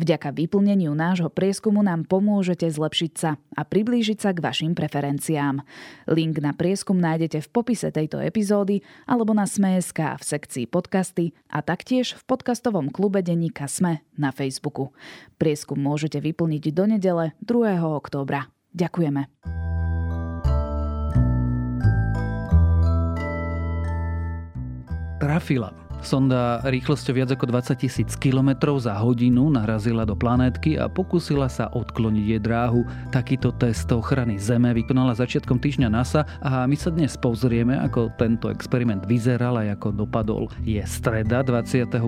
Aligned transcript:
Vďaka 0.00 0.34
vyplneniu 0.34 0.92
nášho 0.92 1.30
prieskumu 1.30 1.84
nám 1.84 2.04
pomôžete 2.08 2.66
zlepšiť 2.66 3.12
sa 3.14 3.36
a 3.54 3.62
priblížiť 3.62 4.18
sa 4.18 4.30
k 4.34 4.42
vašim 4.42 4.72
preferenciám. 4.72 5.62
Link 6.10 6.40
na 6.42 6.56
prieskum 6.56 6.98
nájdete 6.98 7.44
v 7.44 7.48
popise 7.52 7.88
tejto 7.92 8.18
epizódy 8.20 8.82
alebo 9.04 9.36
na 9.36 9.46
Sme.sk 9.46 10.18
v 10.18 10.22
sekcii 10.22 10.64
podcasty 10.66 11.36
a 11.52 11.60
taktiež 11.60 12.16
v 12.18 12.22
podcastovom 12.24 12.90
klube 12.90 13.22
denníka 13.22 13.68
Sme 13.70 14.02
na 14.18 14.34
Facebooku. 14.34 14.90
Prieskum 15.36 15.78
môžete 15.78 16.18
vyplniť 16.18 16.64
do 16.72 16.84
nedele 16.90 17.24
2. 17.44 17.78
októbra. 17.80 18.48
Ďakujeme. 18.74 19.30
Trafila. 25.22 25.83
Sonda 26.00 26.64
rýchlosťou 26.64 27.14
viac 27.14 27.30
ako 27.36 27.52
20 27.52 27.76
tisíc 27.78 28.10
km 28.16 28.56
za 28.80 28.96
hodinu 28.98 29.52
narazila 29.52 30.02
do 30.02 30.18
planétky 30.18 30.74
a 30.80 30.90
pokúsila 30.90 31.46
sa 31.46 31.70
odkloniť 31.70 32.24
jej 32.24 32.40
dráhu. 32.42 32.82
Takýto 33.14 33.54
test 33.54 33.86
ochrany 33.92 34.40
Zeme 34.40 34.74
vykonala 34.74 35.14
začiatkom 35.14 35.62
týždňa 35.62 35.88
NASA 35.92 36.26
a 36.40 36.64
my 36.64 36.74
sa 36.74 36.90
dnes 36.90 37.14
pozrieme, 37.14 37.76
ako 37.76 38.10
tento 38.18 38.48
experiment 38.50 39.04
vyzeral 39.04 39.60
a 39.60 39.68
ako 39.70 39.94
dopadol. 39.94 40.50
Je 40.64 40.80
streda 40.88 41.44
28. 41.44 42.00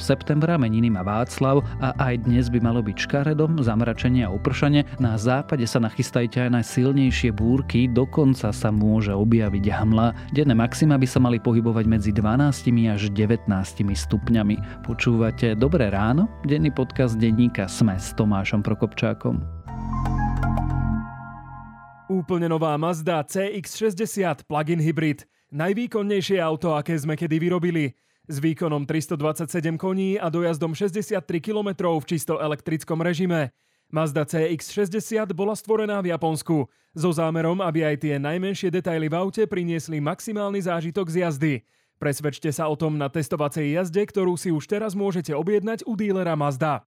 septembra, 0.00 0.56
meniny 0.56 0.90
má 0.90 1.06
Václav 1.06 1.62
a 1.78 1.92
aj 2.00 2.26
dnes 2.26 2.48
by 2.48 2.58
malo 2.58 2.80
byť 2.82 2.96
škaredom, 2.96 3.60
zamračenie 3.60 4.24
a 4.24 4.32
upršanie. 4.32 4.88
Na 4.98 5.14
západe 5.20 5.68
sa 5.68 5.78
nachystajte 5.78 6.48
aj 6.48 6.50
na 6.50 6.62
silnejšie 6.64 7.30
búrky, 7.30 7.86
dokonca 7.86 8.48
sa 8.50 8.68
môže 8.72 9.12
objaviť 9.12 9.64
hmla. 9.68 10.32
Denné 10.32 10.56
maxima 10.56 10.96
by 10.96 11.06
sa 11.06 11.20
mali 11.20 11.36
pohybovať 11.36 11.84
medzi 11.84 12.10
12 12.10 12.72
až 12.88 13.11
19 13.12 13.46
stupňami. 13.92 14.84
Počúvate 14.88 15.52
Dobré 15.52 15.92
ráno? 15.92 16.32
Denný 16.48 16.72
podcast 16.72 17.20
denníka 17.20 17.68
Sme 17.68 18.00
s 18.00 18.16
Tomášom 18.16 18.64
Prokopčákom. 18.64 19.38
Úplne 22.08 22.48
nová 22.48 22.76
Mazda 22.80 23.20
CX-60 23.24 24.48
plug-in 24.48 24.80
hybrid. 24.80 25.28
Najvýkonnejšie 25.52 26.40
auto, 26.40 26.72
aké 26.72 26.96
sme 26.96 27.12
kedy 27.16 27.36
vyrobili. 27.36 27.92
S 28.24 28.40
výkonom 28.40 28.88
327 28.88 29.76
koní 29.76 30.16
a 30.16 30.32
dojazdom 30.32 30.72
63 30.72 31.20
km 31.44 31.92
v 32.00 32.04
čisto 32.08 32.40
elektrickom 32.40 33.00
režime. 33.04 33.52
Mazda 33.92 34.24
CX-60 34.24 35.36
bola 35.36 35.52
stvorená 35.52 36.00
v 36.00 36.16
Japonsku 36.16 36.64
so 36.96 37.10
zámerom, 37.12 37.60
aby 37.60 37.84
aj 37.84 38.08
tie 38.08 38.16
najmenšie 38.16 38.72
detaily 38.72 39.12
v 39.12 39.16
aute 39.20 39.44
priniesli 39.44 40.00
maximálny 40.00 40.64
zážitok 40.64 41.12
z 41.12 41.16
jazdy. 41.28 41.54
Presvedčte 42.02 42.50
sa 42.50 42.66
o 42.66 42.74
tom 42.74 42.98
na 42.98 43.06
testovacej 43.06 43.78
jazde, 43.78 44.02
ktorú 44.02 44.34
si 44.34 44.50
už 44.50 44.66
teraz 44.66 44.98
môžete 44.98 45.38
objednať 45.38 45.86
u 45.86 45.94
dílera 45.94 46.34
Mazda. 46.34 46.82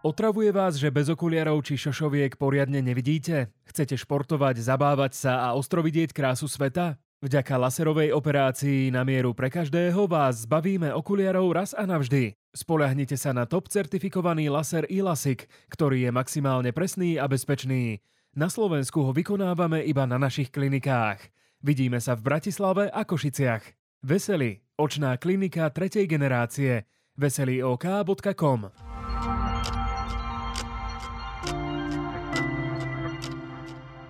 Otravuje 0.00 0.48
vás, 0.48 0.80
že 0.80 0.88
bez 0.88 1.12
okuliarov 1.12 1.60
či 1.60 1.76
šošoviek 1.76 2.40
poriadne 2.40 2.80
nevidíte? 2.80 3.52
Chcete 3.68 4.00
športovať, 4.00 4.64
zabávať 4.64 5.12
sa 5.12 5.44
a 5.44 5.60
ostrovidieť 5.60 6.16
krásu 6.16 6.48
sveta? 6.48 6.96
Vďaka 7.20 7.52
laserovej 7.60 8.16
operácii 8.16 8.88
na 8.96 9.04
mieru 9.04 9.36
pre 9.36 9.52
každého 9.52 10.08
vás 10.08 10.48
zbavíme 10.48 10.88
okuliarov 10.96 11.52
raz 11.52 11.76
a 11.76 11.84
navždy. 11.84 12.32
Spolahnite 12.56 13.20
sa 13.20 13.36
na 13.36 13.44
top 13.44 13.68
certifikovaný 13.68 14.48
laser 14.48 14.88
e-lasik, 14.88 15.52
ktorý 15.68 16.08
je 16.08 16.10
maximálne 16.16 16.72
presný 16.72 17.20
a 17.20 17.28
bezpečný. 17.28 18.00
Na 18.32 18.48
Slovensku 18.48 19.04
ho 19.04 19.12
vykonávame 19.12 19.84
iba 19.84 20.08
na 20.08 20.16
našich 20.16 20.48
klinikách. 20.48 21.28
Vidíme 21.58 21.98
sa 21.98 22.14
v 22.14 22.22
Bratislave 22.22 22.86
a 22.86 23.02
Košiciach. 23.02 23.62
Veselý, 24.06 24.62
očná 24.78 25.18
klinika 25.18 25.66
tretej 25.74 26.06
generácie. 26.06 26.86
veselýok.com 27.18 28.70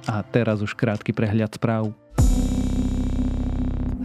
A 0.08 0.16
teraz 0.28 0.60
už 0.60 0.76
krátky 0.76 1.16
prehľad 1.16 1.56
správ. 1.56 1.96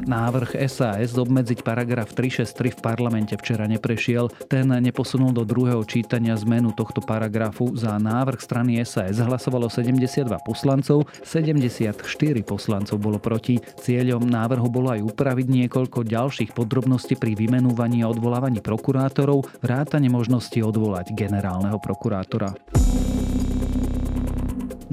Návrh 0.03 0.59
SAS 0.67 1.15
obmedziť 1.15 1.63
paragraf 1.63 2.11
363 2.11 2.75
v 2.75 2.79
parlamente 2.83 3.33
včera 3.39 3.63
neprešiel. 3.71 4.27
Ten 4.51 4.67
neposunul 4.67 5.31
do 5.31 5.47
druhého 5.47 5.79
čítania 5.87 6.35
zmenu 6.35 6.75
tohto 6.75 6.99
paragrafu. 6.99 7.71
Za 7.79 7.95
návrh 7.95 8.39
strany 8.43 8.83
SAS 8.83 9.23
hlasovalo 9.23 9.71
72 9.71 10.27
poslancov, 10.43 11.07
74 11.23 11.95
poslancov 12.43 12.95
bolo 12.99 13.17
proti. 13.17 13.63
Cieľom 13.63 14.27
návrhu 14.27 14.67
bolo 14.67 14.91
aj 14.91 15.07
upraviť 15.07 15.47
niekoľko 15.47 16.03
ďalších 16.03 16.51
podrobností 16.51 17.15
pri 17.15 17.39
vymenúvaní 17.39 18.03
a 18.03 18.11
odvolávaní 18.11 18.59
prokurátorov, 18.59 19.47
vrátane 19.63 20.11
možnosti 20.11 20.59
odvolať 20.59 21.15
generálneho 21.15 21.79
prokurátora. 21.79 22.51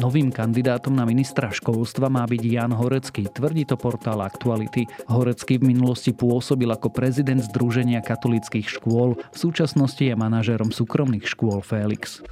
Novým 0.00 0.33
kandidátom 0.33 0.97
na 0.97 1.05
ministra 1.05 1.53
školstva 1.53 2.09
má 2.09 2.25
byť 2.25 2.41
Jan 2.41 2.72
Horecký, 2.72 3.28
tvrdí 3.28 3.69
to 3.69 3.77
portál 3.77 4.25
Aktuality. 4.25 4.88
Horecký 5.12 5.61
v 5.61 5.77
minulosti 5.77 6.16
pôsobil 6.16 6.72
ako 6.72 6.88
prezident 6.88 7.44
Združenia 7.44 8.00
katolických 8.00 8.81
škôl, 8.81 9.21
v 9.21 9.37
súčasnosti 9.37 10.00
je 10.00 10.16
manažérom 10.16 10.72
súkromných 10.72 11.28
škôl 11.28 11.61
Felix. 11.61 12.25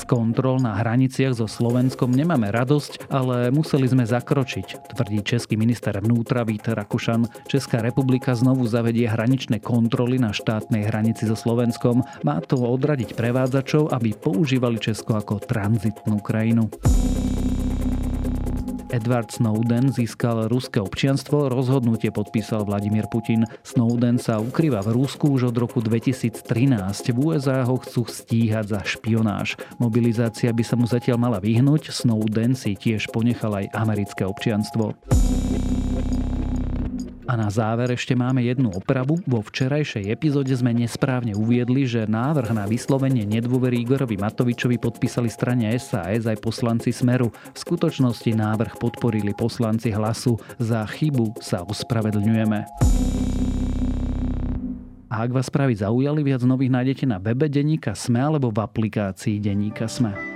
Z 0.00 0.08
kontrol 0.08 0.56
na 0.64 0.80
hraniciach 0.80 1.36
so 1.36 1.44
Slovenskom 1.44 2.08
nemáme 2.08 2.48
radosť, 2.48 3.12
ale 3.12 3.52
museli 3.52 3.84
sme 3.84 4.08
zakročiť, 4.08 4.96
tvrdí 4.96 5.20
český 5.20 5.60
minister 5.60 5.92
vnútra 6.00 6.40
Víter 6.40 6.72
Rakušan. 6.72 7.28
Česká 7.44 7.84
republika 7.84 8.32
znovu 8.32 8.64
zavedie 8.64 9.04
hraničné 9.04 9.60
kontroly 9.60 10.16
na 10.16 10.32
štátnej 10.32 10.88
hranici 10.88 11.28
so 11.28 11.36
Slovenskom. 11.36 12.00
Má 12.24 12.40
to 12.40 12.56
odradiť 12.56 13.12
prevádzačov, 13.12 13.92
aby 13.92 14.16
používali 14.16 14.80
Česko 14.80 15.20
ako 15.20 15.44
tranzitnú 15.44 16.16
krajinu. 16.24 16.72
Edward 18.90 19.30
Snowden 19.30 19.94
získal 19.94 20.50
ruské 20.50 20.82
občianstvo, 20.82 21.46
rozhodnutie 21.46 22.10
podpísal 22.10 22.66
Vladimír 22.66 23.06
Putin. 23.06 23.46
Snowden 23.62 24.18
sa 24.18 24.42
ukrýva 24.42 24.82
v 24.82 24.98
Rusku 24.98 25.30
už 25.30 25.54
od 25.54 25.56
roku 25.56 25.78
2013. 25.78 26.42
V 27.14 27.18
USA 27.22 27.62
ho 27.62 27.78
chcú 27.78 28.02
stíhať 28.10 28.66
za 28.74 28.80
špionáž. 28.82 29.54
Mobilizácia 29.78 30.50
by 30.50 30.62
sa 30.66 30.74
mu 30.74 30.90
zatiaľ 30.90 31.22
mala 31.22 31.38
vyhnúť, 31.38 31.94
Snowden 31.94 32.58
si 32.58 32.74
tiež 32.74 33.14
ponechal 33.14 33.62
aj 33.62 33.70
americké 33.78 34.26
občianstvo. 34.26 34.98
A 37.30 37.38
na 37.38 37.46
záver 37.46 37.94
ešte 37.94 38.18
máme 38.18 38.42
jednu 38.42 38.74
opravu. 38.74 39.22
Vo 39.22 39.38
včerajšej 39.38 40.10
epizóde 40.10 40.50
sme 40.50 40.74
nesprávne 40.74 41.38
uviedli, 41.38 41.86
že 41.86 42.10
návrh 42.10 42.50
na 42.50 42.66
vyslovenie 42.66 43.22
nedôvery 43.22 43.86
Igorovi 43.86 44.18
Matovičovi 44.18 44.82
podpísali 44.82 45.30
strane 45.30 45.70
SAS 45.78 46.26
aj 46.26 46.42
poslanci 46.42 46.90
Smeru. 46.90 47.30
V 47.30 47.58
skutočnosti 47.62 48.34
návrh 48.34 48.82
podporili 48.82 49.30
poslanci 49.30 49.94
Hlasu. 49.94 50.42
Za 50.58 50.82
chybu 50.90 51.38
sa 51.38 51.62
ospravedlňujeme. 51.62 52.66
A 55.10 55.14
ak 55.22 55.30
vás 55.30 55.46
správy 55.46 55.78
zaujali, 55.78 56.26
viac 56.26 56.42
nových 56.42 56.74
nájdete 56.74 57.06
na 57.06 57.22
webe 57.22 57.46
Deníka 57.46 57.94
Sme 57.94 58.26
alebo 58.26 58.50
v 58.50 58.58
aplikácii 58.58 59.38
Deníka 59.38 59.86
Sme. 59.86 60.29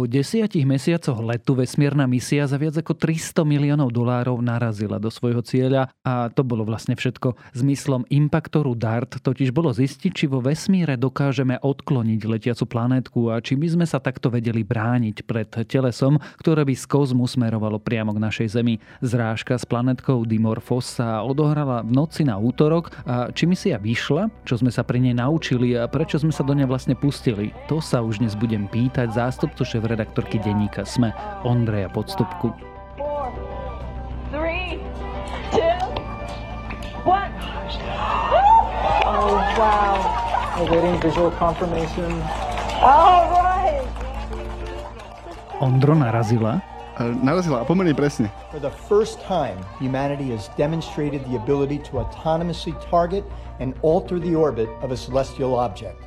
Po 0.00 0.08
desiatich 0.08 0.64
mesiacoch 0.64 1.20
letu 1.20 1.52
vesmírna 1.52 2.08
misia 2.08 2.48
za 2.48 2.56
viac 2.56 2.72
ako 2.72 2.96
300 2.96 3.44
miliónov 3.44 3.92
dolárov 3.92 4.40
narazila 4.40 4.96
do 4.96 5.12
svojho 5.12 5.44
cieľa 5.44 5.92
a 6.00 6.32
to 6.32 6.40
bolo 6.40 6.64
vlastne 6.64 6.96
všetko. 6.96 7.36
Zmyslom 7.52 8.08
impaktoru 8.08 8.72
DART 8.72 9.20
totiž 9.20 9.52
bolo 9.52 9.68
zistiť, 9.76 10.08
či 10.08 10.24
vo 10.24 10.40
vesmíre 10.40 10.96
dokážeme 10.96 11.60
odkloniť 11.60 12.16
letiacu 12.24 12.64
planetku 12.64 13.28
a 13.28 13.44
či 13.44 13.60
by 13.60 13.76
sme 13.76 13.84
sa 13.84 14.00
takto 14.00 14.32
vedeli 14.32 14.64
brániť 14.64 15.28
pred 15.28 15.68
telesom, 15.68 16.16
ktoré 16.40 16.64
by 16.64 16.72
z 16.80 16.84
kozmu 16.88 17.28
smerovalo 17.28 17.76
priamo 17.76 18.16
k 18.16 18.24
našej 18.24 18.56
Zemi. 18.56 18.80
Zrážka 19.04 19.60
s 19.60 19.68
planetkou 19.68 20.24
Dimorphos 20.24 20.96
sa 20.96 21.20
odohrala 21.20 21.84
v 21.84 21.92
noci 21.92 22.24
na 22.24 22.40
útorok 22.40 22.88
a 23.04 23.28
či 23.36 23.44
misia 23.44 23.76
vyšla, 23.76 24.32
čo 24.48 24.56
sme 24.56 24.72
sa 24.72 24.80
pri 24.80 24.96
nej 24.96 25.12
naučili 25.12 25.76
a 25.76 25.84
prečo 25.84 26.16
sme 26.16 26.32
sa 26.32 26.40
do 26.40 26.56
nej 26.56 26.64
vlastne 26.64 26.96
pustili, 26.96 27.52
to 27.68 27.84
sa 27.84 28.00
už 28.00 28.24
dnes 28.24 28.32
budem 28.32 28.64
pýtať 28.64 29.12
zástupcu 29.12 29.68
šéf-redaktorky 29.90 30.38
denníka 30.38 30.86
SME 30.86 31.10
Ondreja 31.42 31.88
Podstupku. 31.90 32.54
Oh, 39.10 39.34
wow. 39.58 39.98
Awaiting 40.62 41.00
visual 41.02 41.30
confirmation. 41.34 42.22
All 42.78 43.42
right. 43.42 43.82
Ondro 45.60 45.94
narazila? 45.98 46.62
Narazila 46.98 47.62
a 47.62 47.64
pomerne 47.64 47.94
presne. 47.94 48.30
For 48.50 48.60
the 48.60 48.70
first 48.70 49.20
time, 49.26 49.58
humanity 49.80 50.30
has 50.30 50.48
demonstrated 50.56 51.24
the 51.26 51.36
ability 51.36 51.78
to 51.90 51.98
autonomously 51.98 52.78
target 52.90 53.24
and 53.58 53.74
alter 53.82 54.20
the 54.20 54.34
orbit 54.34 54.68
of 54.82 54.92
a 54.92 54.96
celestial 54.96 55.58
object. 55.58 55.98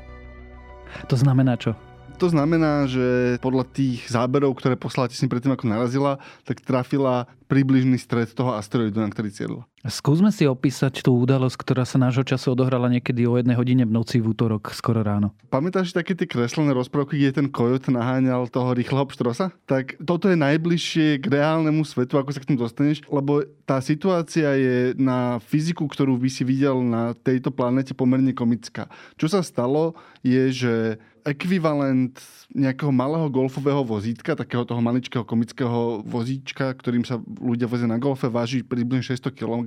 To 1.09 1.15
znamená 1.17 1.57
čo? 1.59 1.75
To 2.23 2.31
znamená, 2.31 2.87
že 2.87 3.35
podľa 3.43 3.67
tých 3.67 4.07
záberov, 4.07 4.55
ktoré 4.55 4.79
poslala 4.79 5.11
tesne 5.11 5.27
predtým, 5.27 5.59
ako 5.59 5.67
narazila, 5.67 6.23
tak 6.47 6.63
trafila 6.63 7.27
približný 7.51 7.99
stred 7.99 8.31
toho 8.31 8.55
asteroidu, 8.55 9.03
na 9.03 9.11
ktorý 9.11 9.27
cieľila. 9.27 9.67
Skúsme 9.83 10.31
si 10.31 10.47
opísať 10.47 11.03
tú 11.03 11.19
udalosť, 11.19 11.59
ktorá 11.59 11.83
sa 11.83 11.99
nášho 11.99 12.23
času 12.23 12.55
odohrala 12.55 12.87
niekedy 12.87 13.27
o 13.27 13.35
jednej 13.35 13.59
hodine 13.59 13.83
v 13.83 13.91
noci 13.91 14.23
v 14.23 14.31
útorok, 14.31 14.71
skoro 14.71 15.03
ráno. 15.03 15.35
Pamätáš 15.51 15.91
také 15.91 16.15
tie 16.15 16.23
kreslené 16.23 16.71
rozprávky, 16.71 17.19
kde 17.19 17.43
ten 17.43 17.47
kojot 17.51 17.91
naháňal 17.91 18.47
toho 18.47 18.71
rýchleho 18.71 19.03
pštrosa? 19.03 19.51
Tak 19.67 19.99
toto 19.99 20.31
je 20.31 20.39
najbližšie 20.39 21.19
k 21.19 21.25
reálnemu 21.27 21.83
svetu, 21.83 22.15
ako 22.15 22.31
sa 22.31 22.39
k 22.39 22.55
tým 22.55 22.57
dostaneš, 22.57 23.03
lebo 23.11 23.43
tá 23.67 23.83
situácia 23.83 24.55
je 24.55 24.95
na 24.95 25.43
fyziku, 25.43 25.83
ktorú 25.91 26.15
by 26.15 26.31
si 26.31 26.47
videl 26.47 26.79
na 26.79 27.11
tejto 27.11 27.51
planete 27.51 27.91
pomerne 27.91 28.31
komická. 28.31 28.87
Čo 29.19 29.27
sa 29.27 29.43
stalo 29.43 29.99
je, 30.23 30.47
že 30.55 30.75
ekvivalent 31.23 32.19
nejakého 32.51 32.91
malého 32.91 33.31
golfového 33.31 33.81
vozítka, 33.81 34.35
takého 34.35 34.67
toho 34.67 34.83
maličkého 34.83 35.23
komického 35.23 36.03
vozíčka, 36.03 36.75
ktorým 36.75 37.07
sa 37.07 37.19
ľudia 37.39 37.65
vozia 37.65 37.87
na 37.87 37.97
golfe, 37.97 38.27
váži 38.27 38.61
približne 38.61 39.15
600 39.15 39.31
kg, 39.31 39.63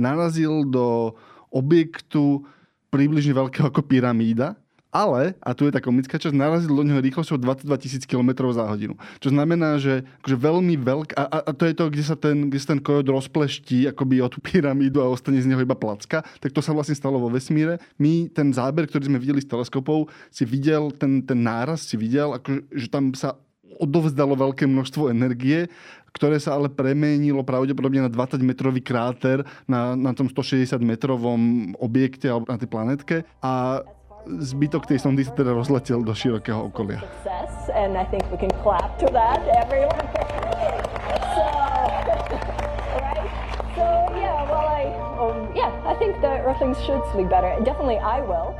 narazil 0.00 0.64
do 0.64 1.16
objektu 1.52 2.44
približne 2.90 3.36
veľkého 3.36 3.70
ako 3.70 3.84
pyramída 3.86 4.58
ale, 4.90 5.38
a 5.38 5.54
tu 5.54 5.70
je 5.70 5.72
tá 5.74 5.78
komická 5.78 6.18
časť, 6.18 6.34
narazil 6.34 6.74
do 6.74 6.82
neho 6.82 6.98
rýchlosťou 6.98 7.38
22 7.38 7.82
tisíc 7.82 8.02
km 8.10 8.50
za 8.50 8.66
hodinu. 8.66 8.98
Čo 9.22 9.30
znamená, 9.30 9.78
že 9.78 10.02
akože 10.22 10.36
veľmi 10.36 10.74
veľk... 10.82 11.08
A, 11.14 11.24
a, 11.30 11.38
to 11.54 11.70
je 11.70 11.74
to, 11.78 11.84
kde 11.94 12.04
sa 12.04 12.18
ten, 12.18 12.50
kde 12.50 12.58
sa 12.58 12.74
ten 12.74 12.82
kojot 12.82 13.06
rozpleští 13.06 13.86
akoby 13.86 14.18
o 14.18 14.26
tú 14.26 14.42
pyramídu 14.42 14.98
a 14.98 15.06
ostane 15.06 15.38
z 15.38 15.46
neho 15.46 15.62
iba 15.62 15.78
placka. 15.78 16.26
Tak 16.42 16.50
to 16.50 16.58
sa 16.58 16.74
vlastne 16.74 16.98
stalo 16.98 17.22
vo 17.22 17.30
vesmíre. 17.30 17.78
My 18.02 18.26
ten 18.34 18.50
záber, 18.50 18.90
ktorý 18.90 19.06
sme 19.06 19.22
videli 19.22 19.38
z 19.38 19.46
teleskopov, 19.46 20.10
si 20.34 20.42
videl, 20.42 20.90
ten, 20.98 21.22
ten 21.22 21.38
náraz 21.38 21.86
si 21.86 21.94
videl, 21.94 22.34
ako, 22.34 22.66
že 22.74 22.90
tam 22.90 23.14
sa 23.14 23.38
odovzdalo 23.80 24.36
veľké 24.36 24.68
množstvo 24.68 25.08
energie, 25.08 25.70
ktoré 26.12 26.36
sa 26.42 26.58
ale 26.58 26.68
premenilo 26.68 27.40
pravdepodobne 27.46 28.04
na 28.04 28.10
20-metrový 28.10 28.82
kráter 28.82 29.46
na, 29.64 29.94
na 29.94 30.10
tom 30.12 30.26
160-metrovom 30.26 31.72
objekte 31.78 32.26
alebo 32.26 32.50
na 32.50 32.58
tej 32.58 32.68
planetke. 32.68 33.16
A 33.40 33.80
zbytok 34.26 34.86
tej 34.86 34.98
sondy 35.00 35.24
sa 35.24 35.32
teda 35.32 35.52
rozletel 35.56 36.04
do 36.04 36.12
širokého 36.12 36.68
okolia. 36.68 37.00
Um, 45.20 45.52
I 45.52 45.52
yeah, 45.52 45.68
I 45.84 45.94
think 46.00 46.16
the 46.24 46.40
Earthlings 46.48 46.80
should 46.80 47.04
sleep 47.12 47.28
better. 47.28 47.52
Definitely 47.60 48.00
I 48.00 48.24
will. 48.24 48.56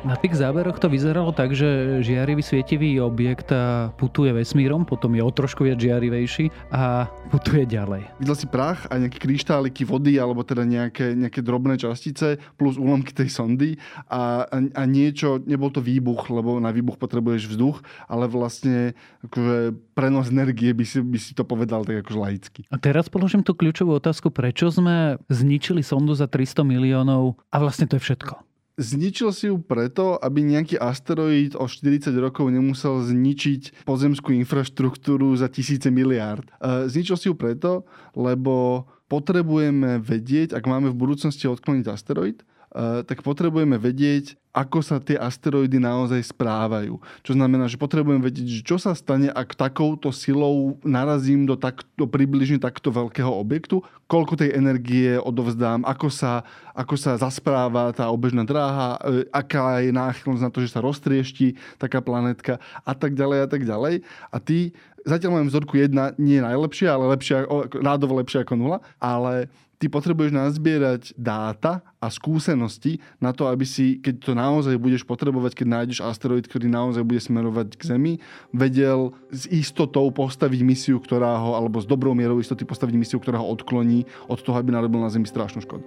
Na 0.00 0.16
tých 0.16 0.32
záberoch 0.32 0.80
to 0.80 0.88
vyzeralo 0.88 1.28
tak, 1.28 1.52
že 1.52 2.00
žiarivý 2.00 2.40
svietivý 2.40 3.04
objekt 3.04 3.52
putuje 4.00 4.32
vesmírom, 4.32 4.88
potom 4.88 5.12
je 5.12 5.20
o 5.20 5.28
trošku 5.28 5.68
viac 5.68 5.76
žiarivejší 5.76 6.72
a 6.72 7.04
putuje 7.28 7.68
ďalej. 7.68 8.08
Videl 8.16 8.32
si 8.32 8.48
prach 8.48 8.88
a 8.88 8.96
nejaké 8.96 9.20
kryštáliky 9.20 9.84
vody 9.84 10.16
alebo 10.16 10.40
teda 10.40 10.64
nejaké, 10.64 11.12
nejaké 11.12 11.44
drobné 11.44 11.76
častice 11.76 12.40
plus 12.56 12.80
úlomky 12.80 13.12
tej 13.12 13.28
sondy 13.28 13.76
a, 14.08 14.48
a, 14.48 14.56
a 14.72 14.82
niečo, 14.88 15.36
nebol 15.44 15.68
to 15.68 15.84
výbuch, 15.84 16.32
lebo 16.32 16.56
na 16.64 16.72
výbuch 16.72 16.96
potrebuješ 16.96 17.52
vzduch, 17.52 17.84
ale 18.08 18.24
vlastne 18.24 18.96
akože 19.28 19.76
prenos 19.92 20.32
energie 20.32 20.72
by 20.72 20.84
si, 20.88 21.04
by 21.04 21.18
si 21.20 21.36
to 21.36 21.44
povedal 21.44 21.84
tak 21.84 22.00
akože 22.00 22.16
laicky. 22.16 22.60
A 22.72 22.80
teraz 22.80 23.12
položím 23.12 23.44
tú 23.44 23.52
kľúčovú 23.52 24.00
otázku, 24.00 24.32
prečo 24.32 24.72
sme 24.72 25.20
zničili 25.28 25.84
sondu 25.84 26.16
za 26.16 26.24
300 26.24 26.64
miliónov 26.64 27.36
a 27.52 27.60
vlastne 27.60 27.84
to 27.84 28.00
je 28.00 28.08
všetko. 28.08 28.49
Zničil 28.80 29.28
si 29.36 29.52
ju 29.52 29.60
preto, 29.60 30.16
aby 30.16 30.40
nejaký 30.40 30.80
asteroid 30.80 31.52
o 31.52 31.68
40 31.68 32.16
rokov 32.16 32.48
nemusel 32.48 33.04
zničiť 33.04 33.84
pozemskú 33.84 34.32
infraštruktúru 34.40 35.36
za 35.36 35.52
tisíce 35.52 35.92
miliárd. 35.92 36.48
E, 36.56 36.88
zničil 36.88 37.20
si 37.20 37.28
ju 37.28 37.36
preto, 37.36 37.84
lebo 38.16 38.88
potrebujeme 39.12 40.00
vedieť, 40.00 40.56
ak 40.56 40.64
máme 40.64 40.88
v 40.88 40.96
budúcnosti 40.96 41.44
odkloniť 41.44 41.92
asteroid, 41.92 42.40
e, 42.40 43.04
tak 43.04 43.20
potrebujeme 43.20 43.76
vedieť, 43.76 44.39
ako 44.50 44.82
sa 44.82 44.98
tie 44.98 45.14
asteroidy 45.14 45.78
naozaj 45.78 46.34
správajú. 46.34 46.98
Čo 47.22 47.38
znamená, 47.38 47.70
že 47.70 47.78
potrebujem 47.78 48.18
vedieť, 48.18 48.66
čo 48.66 48.82
sa 48.82 48.98
stane, 48.98 49.30
ak 49.30 49.54
takouto 49.54 50.10
silou 50.10 50.74
narazím 50.82 51.46
do, 51.46 51.54
tak, 51.54 51.86
do 51.94 52.10
približne 52.10 52.58
takto 52.58 52.90
veľkého 52.90 53.30
objektu, 53.30 53.78
koľko 54.10 54.34
tej 54.34 54.50
energie 54.58 55.14
odovzdám, 55.22 55.86
ako 55.86 56.10
sa, 56.10 56.42
ako 56.74 56.98
sa 56.98 57.14
zaspráva 57.14 57.94
tá 57.94 58.10
obežná 58.10 58.42
dráha, 58.42 58.98
e, 59.06 59.22
aká 59.30 59.78
je 59.86 59.94
náchylnosť 59.94 60.42
na 60.42 60.50
to, 60.50 60.58
že 60.66 60.74
sa 60.74 60.82
roztriešti 60.82 61.54
taká 61.78 62.02
planetka 62.02 62.58
a 62.82 62.92
tak 62.98 63.14
ďalej 63.14 63.38
a 63.46 63.48
tak 63.48 63.62
ďalej. 63.62 64.02
A 64.34 64.36
ty, 64.42 64.74
zatiaľ 65.06 65.40
mám 65.40 65.46
vzorku 65.48 65.80
jedna, 65.80 66.12
nie 66.20 66.40
je 66.40 66.46
najlepšia, 66.46 66.88
ale 66.92 67.14
lepšia, 67.16 67.48
rádovo 67.80 68.18
lepšia 68.20 68.44
ako 68.44 68.54
nula, 68.56 68.78
ale 69.00 69.48
ty 69.80 69.88
potrebuješ 69.88 70.36
nazbierať 70.36 71.16
dáta 71.16 71.80
a 71.96 72.12
skúsenosti 72.12 73.00
na 73.16 73.32
to, 73.32 73.48
aby 73.48 73.64
si, 73.64 73.96
keď 73.96 74.14
to 74.20 74.32
naozaj 74.36 74.76
budeš 74.76 75.08
potrebovať, 75.08 75.56
keď 75.56 75.66
nájdeš 75.66 76.04
asteroid, 76.04 76.44
ktorý 76.44 76.68
naozaj 76.68 77.00
bude 77.00 77.24
smerovať 77.24 77.80
k 77.80 77.82
Zemi, 77.88 78.14
vedel 78.52 79.16
s 79.32 79.48
istotou 79.48 80.04
postaviť 80.12 80.60
misiu, 80.60 81.00
ktorá 81.00 81.40
ho, 81.40 81.56
alebo 81.56 81.80
s 81.80 81.88
dobrou 81.88 82.12
mierou 82.12 82.36
istoty 82.36 82.68
postaviť 82.68 82.94
misiu, 82.94 83.18
ktorá 83.24 83.40
ho 83.40 83.48
odkloní 83.48 84.04
od 84.28 84.44
toho, 84.44 84.60
aby 84.60 84.68
narobil 84.68 85.00
na 85.00 85.08
Zemi 85.08 85.24
strašnú 85.24 85.64
škodu. 85.64 85.82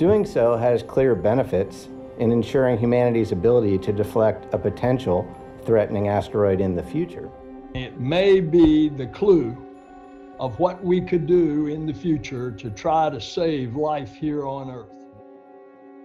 Doing 0.00 0.26
so 0.26 0.56
has 0.56 0.82
clear 0.82 1.14
benefits 1.14 1.92
in 2.18 2.32
ensuring 2.32 2.80
humanity's 2.80 3.30
ability 3.30 3.78
to 3.84 3.92
deflect 3.92 4.48
a 4.50 4.58
potential 4.58 5.28
threatening 5.68 6.08
asteroid 6.08 6.58
in 6.58 6.74
the 6.74 6.82
future. 6.82 7.28
It 7.74 7.98
may 7.98 8.38
be 8.38 8.86
the 8.86 9.10
clue 9.10 9.50
of 10.38 10.54
what 10.62 10.78
we 10.78 11.02
could 11.02 11.26
do 11.26 11.66
in 11.66 11.90
the 11.90 11.92
future 11.92 12.54
to 12.54 12.70
try 12.70 13.10
to 13.10 13.18
save 13.18 13.74
life 13.74 14.14
here 14.14 14.46
on 14.46 14.70
Earth. 14.70 14.94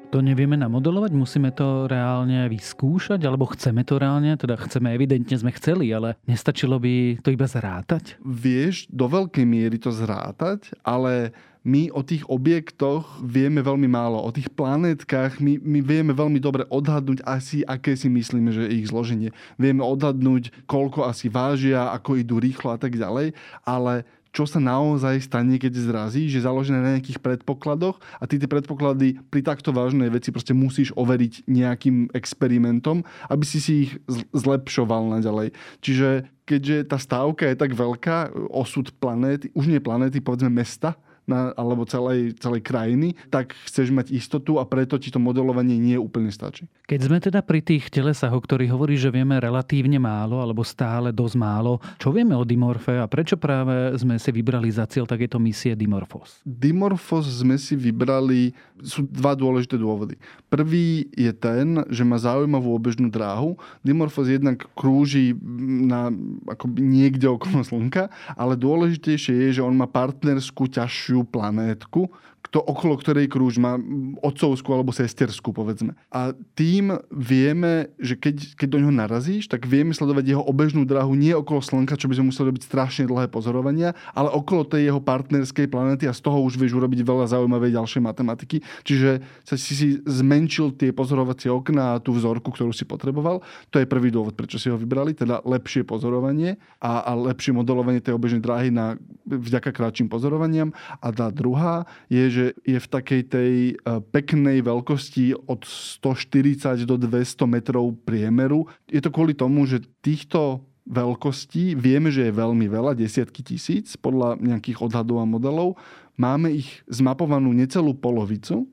To 0.10 0.26
nevieme 0.26 0.58
namodelovať, 0.58 1.14
musíme 1.14 1.54
to 1.54 1.86
reálne 1.86 2.50
vyskúšať, 2.50 3.22
alebo 3.22 3.46
chceme 3.54 3.86
to 3.86 4.02
reálne, 4.02 4.34
teda 4.34 4.58
chceme, 4.58 4.90
evidentne 4.98 5.38
sme 5.38 5.54
chceli, 5.54 5.94
ale 5.94 6.18
nestačilo 6.26 6.82
by 6.82 7.22
to 7.22 7.30
iba 7.30 7.46
zrátať? 7.46 8.18
Vieš 8.26 8.90
do 8.90 9.06
veľkej 9.06 9.46
miery 9.46 9.78
to 9.78 9.94
zrátať, 9.94 10.74
ale 10.82 11.38
my 11.68 11.92
o 11.92 12.00
tých 12.00 12.24
objektoch 12.32 13.20
vieme 13.20 13.60
veľmi 13.60 13.88
málo. 13.92 14.24
O 14.24 14.32
tých 14.32 14.48
planétkach 14.48 15.44
my, 15.44 15.60
my 15.60 15.80
vieme 15.84 16.16
veľmi 16.16 16.40
dobre 16.40 16.64
odhadnúť 16.72 17.20
asi, 17.28 17.68
aké 17.68 18.00
si 18.00 18.08
myslíme, 18.08 18.50
že 18.56 18.64
je 18.68 18.80
ich 18.80 18.88
zloženie. 18.88 19.36
Vieme 19.60 19.84
odhadnúť, 19.84 20.56
koľko 20.66 21.04
asi 21.04 21.28
vážia, 21.28 21.92
ako 21.92 22.20
idú 22.20 22.40
rýchlo 22.40 22.72
a 22.72 22.80
tak 22.80 22.96
ďalej, 22.96 23.36
ale 23.68 24.08
čo 24.30 24.46
sa 24.46 24.62
naozaj 24.62 25.26
stane, 25.26 25.58
keď 25.58 25.74
zrazí, 25.74 26.30
že 26.30 26.46
založené 26.46 26.80
na 26.80 26.92
nejakých 26.96 27.18
predpokladoch 27.18 27.98
a 28.22 28.24
ty 28.30 28.38
tie 28.38 28.46
predpoklady 28.46 29.18
pri 29.26 29.42
takto 29.42 29.74
vážnej 29.74 30.14
veci 30.14 30.30
proste 30.30 30.54
musíš 30.54 30.94
overiť 30.94 31.50
nejakým 31.50 32.14
experimentom, 32.14 33.02
aby 33.26 33.44
si 33.46 33.58
si 33.58 33.74
ich 33.90 33.92
zlepšoval 34.38 35.18
naďalej. 35.18 35.50
Čiže 35.82 36.30
keďže 36.46 36.78
tá 36.94 37.02
stávka 37.02 37.50
je 37.50 37.58
tak 37.58 37.74
veľká, 37.74 38.38
osud 38.54 38.94
planéty, 39.02 39.50
už 39.58 39.66
nie 39.66 39.82
planéty, 39.82 40.22
povedzme 40.22 40.54
mesta, 40.54 40.94
na, 41.30 41.54
alebo 41.54 41.86
celej, 41.86 42.34
celej 42.42 42.66
krajiny, 42.66 43.14
tak 43.30 43.54
chceš 43.70 43.94
mať 43.94 44.10
istotu 44.10 44.58
a 44.58 44.66
preto 44.66 44.98
ti 44.98 45.14
to 45.14 45.22
modelovanie 45.22 45.78
nie 45.78 45.96
úplne 45.96 46.34
stačí. 46.34 46.66
Keď 46.90 47.00
sme 47.06 47.22
teda 47.22 47.46
pri 47.46 47.62
tých 47.62 47.94
telesách, 47.94 48.34
o 48.34 48.42
ktorých 48.42 48.74
hovorí, 48.74 48.98
že 48.98 49.14
vieme 49.14 49.38
relatívne 49.38 50.02
málo 50.02 50.42
alebo 50.42 50.66
stále 50.66 51.14
dosť 51.14 51.36
málo, 51.38 51.78
čo 52.02 52.10
vieme 52.10 52.34
o 52.34 52.42
Dimorfe 52.42 52.98
a 52.98 53.06
prečo 53.06 53.38
práve 53.38 53.94
sme 54.02 54.18
si 54.18 54.34
vybrali 54.34 54.74
za 54.74 54.90
cieľ 54.90 55.06
takéto 55.06 55.38
misie 55.38 55.78
Dimorphos? 55.78 56.42
Dimorphos 56.42 57.30
sme 57.30 57.62
si 57.62 57.78
vybrali, 57.78 58.58
sú 58.82 59.06
dva 59.06 59.38
dôležité 59.38 59.78
dôvody. 59.78 60.18
Prvý 60.50 61.06
je 61.14 61.30
ten, 61.30 61.86
že 61.94 62.02
má 62.02 62.18
zaujímavú 62.18 62.74
obežnú 62.74 63.14
dráhu. 63.14 63.54
Dimorphos 63.86 64.26
jednak 64.26 64.66
krúži 64.74 65.38
na, 65.86 66.10
akoby 66.50 66.82
niekde 66.82 67.30
okolo 67.30 67.62
Slnka, 67.62 68.10
ale 68.34 68.58
dôležitejšie 68.58 69.36
je, 69.46 69.62
že 69.62 69.66
on 69.66 69.76
má 69.76 69.86
partnerskú 69.86 70.72
ťažšiu 70.72 71.19
obklopujú 71.20 71.24
planétku, 71.28 72.02
kto, 72.50 72.66
okolo 72.66 72.98
ktorej 72.98 73.30
krúž 73.30 73.62
má 73.62 73.78
otcovskú 74.26 74.74
alebo 74.74 74.90
sesterskú, 74.90 75.54
povedzme. 75.54 75.94
A 76.10 76.34
tým 76.58 76.98
vieme, 77.14 77.94
že 78.02 78.18
keď, 78.18 78.58
keď 78.58 78.68
do 78.74 78.78
neho 78.82 78.94
narazíš, 78.94 79.46
tak 79.46 79.70
vieme 79.70 79.94
sledovať 79.94 80.26
jeho 80.34 80.42
obežnú 80.42 80.82
dráhu 80.82 81.14
nie 81.14 81.30
okolo 81.30 81.62
Slnka, 81.62 81.94
čo 81.94 82.10
by 82.10 82.18
sme 82.18 82.34
museli 82.34 82.50
robiť 82.50 82.66
strašne 82.66 83.06
dlhé 83.06 83.30
pozorovania, 83.30 83.94
ale 84.18 84.34
okolo 84.34 84.66
tej 84.66 84.90
jeho 84.90 84.98
partnerskej 84.98 85.70
planety 85.70 86.10
a 86.10 86.14
z 86.18 86.26
toho 86.26 86.42
už 86.42 86.58
vieš 86.58 86.74
urobiť 86.74 87.06
veľa 87.06 87.30
zaujímavej 87.30 87.78
ďalšej 87.78 88.02
matematiky. 88.02 88.66
Čiže 88.82 89.22
sa 89.46 89.54
si, 89.54 89.74
si 89.78 89.88
zmenšil 90.02 90.74
tie 90.74 90.90
pozorovacie 90.90 91.54
okná 91.54 91.98
a 91.98 92.02
tú 92.02 92.18
vzorku, 92.18 92.50
ktorú 92.50 92.74
si 92.74 92.90
potreboval. 92.90 93.46
To 93.70 93.78
je 93.78 93.86
prvý 93.86 94.10
dôvod, 94.10 94.34
prečo 94.34 94.58
si 94.58 94.74
ho 94.74 94.78
vybrali, 94.80 95.14
teda 95.14 95.46
lepšie 95.46 95.86
pozorovanie 95.86 96.58
a, 96.82 97.06
a 97.06 97.12
lepšie 97.14 97.54
modelovanie 97.54 98.02
tej 98.02 98.18
obežnej 98.18 98.42
dráhy 98.42 98.74
na, 98.74 98.98
vďaka 99.30 99.70
kratším 99.70 100.10
pozorovaniam. 100.10 100.74
A 100.98 101.14
tá 101.14 101.30
druhá 101.30 101.86
je, 102.10 102.26
že 102.26 102.39
je 102.66 102.80
v 102.80 102.88
takej 102.88 103.22
tej 103.28 103.54
e, 103.72 103.74
peknej 104.12 104.64
veľkosti 104.64 105.48
od 105.48 105.64
140 105.64 106.88
do 106.88 106.96
200 106.98 107.46
metrov 107.46 107.96
priemeru. 108.04 108.68
Je 108.90 109.00
to 109.04 109.14
kvôli 109.14 109.38
tomu, 109.38 109.68
že 109.68 109.86
týchto 110.04 110.64
veľkostí 110.90 111.78
vieme, 111.78 112.10
že 112.10 112.28
je 112.28 112.34
veľmi 112.34 112.66
veľa, 112.66 112.98
desiatky 112.98 113.46
tisíc 113.46 113.94
podľa 113.94 114.42
nejakých 114.42 114.82
odhadov 114.82 115.22
a 115.22 115.26
modelov. 115.30 115.78
Máme 116.18 116.52
ich 116.52 116.82
zmapovanú 116.90 117.54
necelú 117.54 117.94
polovicu 117.94 118.66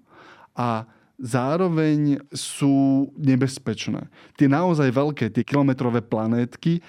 a 0.56 0.88
zároveň 1.16 2.20
sú 2.28 3.08
nebezpečné. 3.16 4.04
Tie 4.36 4.52
naozaj 4.52 4.92
veľké, 4.92 5.32
tie 5.32 5.44
kilometrové 5.48 6.04
planétky, 6.04 6.78
e, 6.78 6.80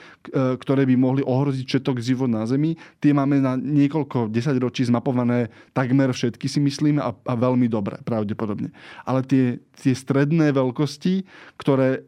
ktoré 0.60 0.84
by 0.84 0.96
mohli 1.00 1.22
ohroziť 1.24 1.63
všetok 1.63 1.98
život 2.03 2.27
na 2.27 2.43
Zemi, 2.43 2.75
tie 3.00 3.15
máme 3.15 3.39
na 3.39 3.55
niekoľko 3.55 4.27
desaťročí 4.27 4.84
zmapované 4.91 5.48
takmer 5.72 6.12
všetky 6.12 6.46
si 6.51 6.60
myslím 6.60 7.00
a, 7.00 7.15
a 7.15 7.34
veľmi 7.39 7.72
dobre, 7.72 8.00
pravdepodobne. 8.03 8.75
Ale 9.07 9.24
tie, 9.24 9.63
tie 9.79 9.96
stredné 9.96 10.51
veľkosti, 10.51 11.24
ktoré 11.55 12.03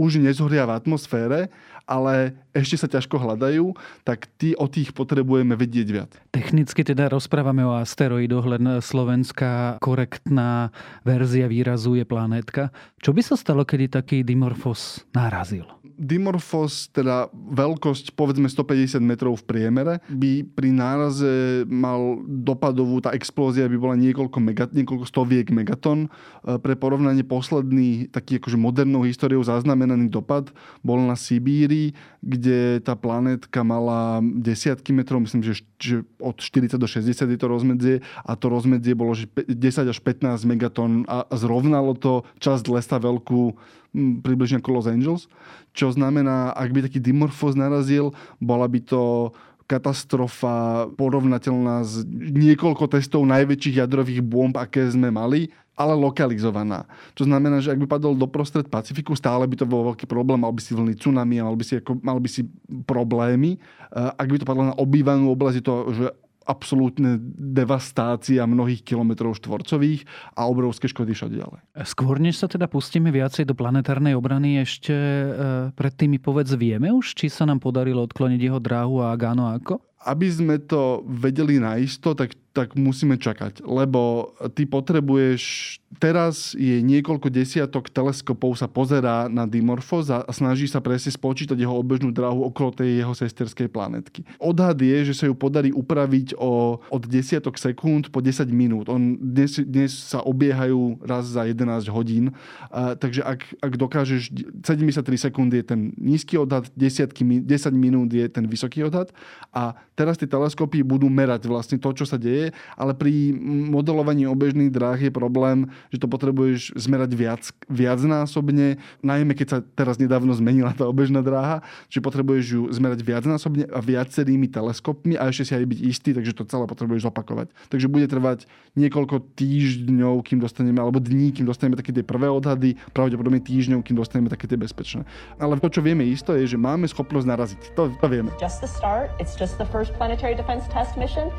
už 0.00 0.16
nezhoria 0.16 0.64
v 0.64 0.80
atmosfére 0.80 1.52
ale 1.90 2.38
ešte 2.54 2.78
sa 2.78 2.86
ťažko 2.86 3.18
hľadajú, 3.18 3.74
tak 4.06 4.30
tí, 4.38 4.54
o 4.54 4.70
tých 4.70 4.94
potrebujeme 4.94 5.58
vedieť 5.58 5.88
viac. 5.90 6.10
Technicky 6.30 6.86
teda 6.86 7.10
rozprávame 7.10 7.66
o 7.66 7.74
asteroidoch, 7.74 8.46
len 8.46 8.78
slovenská 8.78 9.82
korektná 9.82 10.70
verzia 11.02 11.50
výrazu 11.50 11.98
je 11.98 12.06
planétka. 12.06 12.70
Čo 13.02 13.10
by 13.10 13.22
sa 13.26 13.34
stalo, 13.34 13.66
kedy 13.66 13.90
taký 13.90 14.22
Dimorphos 14.22 15.02
narazil? 15.10 15.66
Dimorphos, 16.00 16.88
teda 16.96 17.28
veľkosť 17.36 18.16
povedzme 18.16 18.48
150 18.48 19.04
metrov 19.04 19.36
v 19.36 19.44
priemere, 19.44 19.94
by 20.08 20.48
pri 20.48 20.72
náraze 20.72 21.68
mal 21.68 22.24
dopadovú, 22.24 23.04
tá 23.04 23.12
explózia 23.12 23.68
by 23.68 23.76
bola 23.76 24.00
niekoľko, 24.00 24.38
megat, 24.40 24.70
niekoľko 24.72 25.04
stoviek 25.04 25.52
megaton. 25.52 26.08
E, 26.08 26.56
pre 26.56 26.72
porovnanie 26.72 27.20
posledný 27.20 28.08
taký 28.08 28.40
akože 28.40 28.56
modernou 28.56 29.04
históriou 29.04 29.44
zaznamenaný 29.44 30.08
dopad 30.08 30.48
bol 30.80 31.04
na 31.04 31.20
Sibíri, 31.20 31.92
kde 32.24 32.80
tá 32.80 32.96
planétka 32.96 33.60
mala 33.60 34.24
desiatky 34.24 34.96
metrov, 34.96 35.20
myslím, 35.20 35.44
že, 35.44 35.68
že 35.76 36.00
od 36.16 36.40
40 36.40 36.80
do 36.80 36.88
60 36.88 37.12
je 37.12 37.36
to 37.36 37.44
rozmedzie 37.44 37.96
a 38.24 38.32
to 38.40 38.48
rozmedzie 38.48 38.96
bolo 38.96 39.12
že 39.12 39.28
10 39.44 39.84
až 39.84 39.98
15 40.00 40.48
megaton 40.48 41.04
a 41.04 41.28
zrovnalo 41.36 41.92
to 41.92 42.24
časť 42.40 42.64
lesa 42.72 42.96
veľkú 42.96 43.60
približne 43.94 44.62
ako 44.62 44.70
Los 44.74 44.90
Angeles, 44.90 45.26
čo 45.74 45.90
znamená, 45.90 46.54
ak 46.54 46.70
by 46.70 46.86
taký 46.86 46.98
dimorfos 47.02 47.58
narazil, 47.58 48.14
bola 48.38 48.66
by 48.70 48.80
to 48.82 49.34
katastrofa 49.70 50.90
porovnateľná 50.98 51.86
s 51.86 52.02
niekoľko 52.10 52.90
testov 52.90 53.22
najväčších 53.22 53.78
jadrových 53.78 54.18
bomb, 54.18 54.50
aké 54.58 54.82
sme 54.90 55.14
mali, 55.14 55.46
ale 55.78 55.94
lokalizovaná. 55.94 56.84
To 57.14 57.24
znamená, 57.24 57.62
že 57.62 57.70
ak 57.72 57.78
by 57.80 57.86
padol 57.86 58.18
do 58.18 58.26
prostred 58.26 58.66
Pacifiku, 58.66 59.14
stále 59.14 59.46
by 59.46 59.56
to 59.56 59.64
bol 59.64 59.94
veľký 59.94 60.04
problém, 60.10 60.42
mal 60.42 60.52
by 60.52 60.60
si 60.60 60.74
vlny 60.74 60.98
tsunami 60.98 61.40
mal 61.40 61.56
by 61.56 61.64
si, 61.64 61.78
ako, 61.78 62.02
mal 62.02 62.18
by 62.18 62.28
si 62.28 62.44
problémy. 62.84 63.56
Ak 63.94 64.28
by 64.28 64.42
to 64.42 64.44
padlo 64.44 64.74
na 64.74 64.76
obývanú 64.76 65.32
oblasť, 65.32 65.56
je 65.56 65.64
to 65.64 65.74
že 65.94 66.06
absolútne 66.50 67.22
devastácia 67.38 68.42
mnohých 68.42 68.82
kilometrov 68.82 69.38
štvorcových 69.38 70.02
a 70.34 70.50
obrovské 70.50 70.90
škody 70.90 71.14
všade 71.14 71.38
ďalej. 71.38 71.60
Skôr 71.86 72.18
než 72.18 72.42
sa 72.42 72.50
teda 72.50 72.66
pustíme 72.66 73.14
viacej 73.14 73.46
do 73.46 73.54
planetárnej 73.54 74.18
obrany, 74.18 74.58
ešte 74.58 74.92
e, 74.92 75.28
pred 75.70 75.94
tými 75.94 76.18
povedz 76.18 76.58
vieme 76.58 76.90
už, 76.90 77.14
či 77.14 77.30
sa 77.30 77.46
nám 77.46 77.62
podarilo 77.62 78.02
odkloniť 78.02 78.40
jeho 78.42 78.58
dráhu 78.58 79.06
a 79.06 79.14
áno, 79.14 79.46
ako? 79.54 79.89
Aby 80.00 80.32
sme 80.32 80.56
to 80.56 81.04
vedeli 81.04 81.60
naisto, 81.60 82.16
tak 82.16 82.32
tak 82.50 82.74
musíme 82.74 83.14
čakať. 83.14 83.62
Lebo 83.62 84.34
ty 84.54 84.66
potrebuješ... 84.66 85.78
Teraz 85.98 86.54
je 86.54 86.78
niekoľko 86.86 87.34
desiatok 87.34 87.90
teleskopov 87.90 88.54
sa 88.54 88.70
pozerá 88.70 89.26
na 89.26 89.42
Dimorphos 89.42 90.06
a 90.06 90.22
snaží 90.30 90.70
sa 90.70 90.78
presne 90.78 91.10
spočítať 91.10 91.58
jeho 91.58 91.74
obežnú 91.74 92.14
dráhu 92.14 92.46
okolo 92.46 92.70
tej 92.70 93.02
jeho 93.02 93.10
sesterskej 93.10 93.66
planetky. 93.66 94.22
Odhad 94.38 94.78
je, 94.78 95.10
že 95.10 95.14
sa 95.18 95.26
ju 95.26 95.34
podarí 95.34 95.74
upraviť 95.74 96.38
o, 96.38 96.78
od 96.78 97.02
desiatok 97.10 97.58
sekúnd 97.58 98.14
po 98.14 98.22
10 98.22 98.46
minút. 98.54 98.86
On 98.86 99.18
dnes, 99.18 99.58
dnes 99.66 99.90
sa 99.90 100.22
obiehajú 100.22 101.02
raz 101.02 101.26
za 101.26 101.42
11 101.42 101.90
hodín. 101.90 102.38
A, 102.70 102.94
takže 102.94 103.26
ak, 103.26 103.58
ak 103.58 103.72
dokážeš... 103.74 104.30
73 104.62 105.26
sekúnd 105.26 105.50
je 105.50 105.66
ten 105.66 105.90
nízky 105.98 106.38
odhad, 106.38 106.70
desiatky, 106.78 107.26
10 107.26 107.50
minút 107.74 108.14
je 108.14 108.30
ten 108.30 108.46
vysoký 108.46 108.86
odhad. 108.86 109.10
A 109.50 109.74
teraz 110.00 110.16
tie 110.16 110.24
teleskopy 110.24 110.80
budú 110.80 111.12
merať 111.12 111.44
vlastne 111.44 111.76
to, 111.76 111.92
čo 111.92 112.08
sa 112.08 112.16
deje 112.16 112.56
ale 112.76 112.92
pri 112.96 113.36
modelovaní 113.70 114.24
obežných 114.24 114.72
dráh 114.72 114.96
je 114.96 115.12
problém, 115.12 115.68
že 115.92 116.00
to 116.00 116.08
potrebuješ 116.08 116.72
zmerať 116.76 117.10
viac, 117.12 117.42
viacnásobne, 117.68 118.80
najmä 119.04 119.36
keď 119.36 119.46
sa 119.52 119.58
teraz 119.76 120.00
nedávno 120.00 120.32
zmenila 120.32 120.72
tá 120.72 120.86
obežná 120.86 121.20
dráha, 121.20 121.60
že 121.92 122.00
potrebuješ 122.00 122.46
ju 122.56 122.62
zmerať 122.72 123.04
viacnásobne 123.04 123.68
a 123.68 123.80
viacerými 123.84 124.48
teleskopmi 124.48 125.20
a 125.20 125.28
ešte 125.28 125.50
si 125.50 125.52
aj 125.56 125.66
byť 125.66 125.80
istý, 125.84 126.10
takže 126.16 126.32
to 126.32 126.48
celé 126.48 126.64
potrebuješ 126.64 127.10
zopakovať. 127.10 127.52
Takže 127.68 127.86
bude 127.90 128.06
trvať 128.08 128.48
niekoľko 128.78 129.36
týždňov, 129.36 130.24
kým 130.24 130.38
dostaneme, 130.40 130.78
alebo 130.78 131.02
dní, 131.02 131.34
kým 131.34 131.44
dostaneme 131.44 131.76
také 131.76 131.92
tie 131.92 132.06
prvé 132.06 132.30
odhady, 132.30 132.78
pravdepodobne 132.94 133.42
týždňov, 133.42 133.82
kým 133.82 133.98
dostaneme 133.98 134.30
také 134.30 134.46
tie 134.46 134.56
bezpečné. 134.56 135.04
Ale 135.36 135.58
to, 135.58 135.68
čo 135.68 135.82
vieme 135.82 136.06
isto, 136.06 136.32
je, 136.32 136.46
že 136.46 136.56
máme 136.56 136.86
schopnosť 136.86 137.26
naraziť. 137.26 137.60
To, 137.74 137.90
to 137.90 138.06
vieme. 138.06 138.30
Just 138.38 138.62
the 138.62 138.70
start. 138.70 139.10
It's 139.18 139.34
just 139.34 139.58
the 139.58 139.66
planetary 139.94 140.34
defense 140.34 140.64
test 140.68 140.96
mission. 140.96 141.32